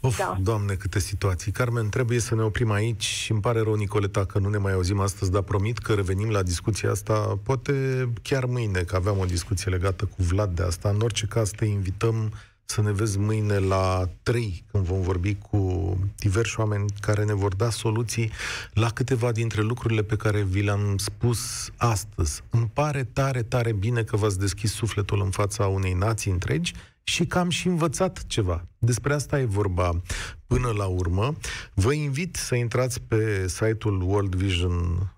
Of, 0.01 0.19
da. 0.19 0.37
Doamne, 0.43 0.75
câte 0.75 0.99
situații. 0.99 1.53
Carmen, 1.53 1.89
trebuie 1.89 2.19
să 2.19 2.35
ne 2.35 2.43
oprim 2.43 2.71
aici 2.71 3.05
și 3.05 3.33
îmi 3.33 3.41
pare 3.41 3.61
rău, 3.61 3.75
Nicoleta, 3.75 4.25
că 4.25 4.39
nu 4.39 4.49
ne 4.49 4.59
mai 4.59 4.73
auzim 4.73 5.01
astăzi, 5.01 5.31
dar 5.31 5.43
promit 5.43 5.79
că 5.79 5.95
revenim 5.95 6.29
la 6.31 6.43
discuția 6.43 6.91
asta, 6.91 7.39
poate 7.43 8.09
chiar 8.23 8.45
mâine, 8.45 8.81
că 8.81 8.97
aveam 8.97 9.19
o 9.19 9.25
discuție 9.25 9.71
legată 9.71 10.05
cu 10.05 10.23
Vlad 10.23 10.55
de 10.57 10.63
asta. 10.63 10.89
În 10.89 11.01
orice 11.01 11.27
caz, 11.27 11.51
te 11.51 11.65
invităm 11.65 12.33
să 12.65 12.83
ne 12.83 12.93
vezi 12.93 13.19
mâine 13.19 13.59
la 13.59 14.09
3, 14.23 14.65
când 14.71 14.85
vom 14.85 15.01
vorbi 15.01 15.35
cu 15.35 15.97
diversi 16.17 16.61
oameni 16.61 16.85
care 17.01 17.25
ne 17.25 17.35
vor 17.35 17.55
da 17.55 17.71
soluții 17.71 18.31
la 18.73 18.91
câteva 18.91 19.33
dintre 19.33 19.63
lucrurile 19.63 20.03
pe 20.03 20.17
care 20.17 20.43
vi 20.43 20.63
le-am 20.63 20.97
spus 20.97 21.71
astăzi. 21.77 22.43
Îmi 22.51 22.71
pare 22.73 23.05
tare, 23.05 23.43
tare 23.43 23.73
bine 23.73 24.03
că 24.03 24.17
v-ați 24.17 24.39
deschis 24.39 24.73
sufletul 24.73 25.21
în 25.21 25.31
fața 25.31 25.67
unei 25.67 25.93
nații 25.93 26.31
întregi 26.31 26.75
și 27.09 27.27
că 27.27 27.39
am 27.39 27.49
și 27.49 27.67
învățat 27.67 28.27
ceva. 28.27 28.67
Despre 28.79 29.15
asta 29.15 29.41
e 29.41 29.45
vorba 29.45 30.03
până 30.47 30.73
la 30.77 30.85
urmă. 30.85 31.35
Vă 31.75 31.93
invit 31.93 32.37
să 32.37 32.55
intrați 32.55 33.01
pe 33.01 33.49
site-ul 33.49 34.03
World 34.03 34.35
Vision 34.35 34.73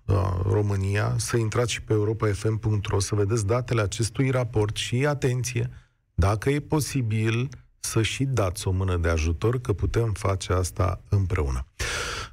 uh, 0.05 0.15
România, 0.43 1.15
să 1.17 1.37
intrați 1.37 1.71
și 1.71 1.81
pe 1.81 1.93
europafm.ro, 1.93 2.99
să 2.99 3.15
vedeți 3.15 3.45
datele 3.45 3.81
acestui 3.81 4.29
raport 4.29 4.75
și, 4.75 5.05
atenție, 5.05 5.69
dacă 6.13 6.49
e 6.49 6.59
posibil, 6.59 7.49
să 7.79 8.01
și 8.01 8.23
dați 8.23 8.67
o 8.67 8.71
mână 8.71 8.97
de 8.97 9.09
ajutor, 9.09 9.61
că 9.61 9.73
putem 9.73 10.11
face 10.11 10.53
asta 10.53 11.01
împreună. 11.09 11.65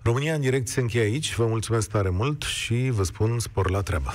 România 0.03 0.35
în 0.35 0.41
direct 0.41 0.69
se 0.69 0.81
încheie 0.81 1.05
aici. 1.05 1.35
Vă 1.35 1.47
mulțumesc 1.47 1.91
tare 1.91 2.11
mult 2.11 2.43
și 2.43 2.91
vă 2.91 3.03
spun 3.03 3.39
spor 3.39 3.71
la 3.71 3.83
treabă. 3.83 4.15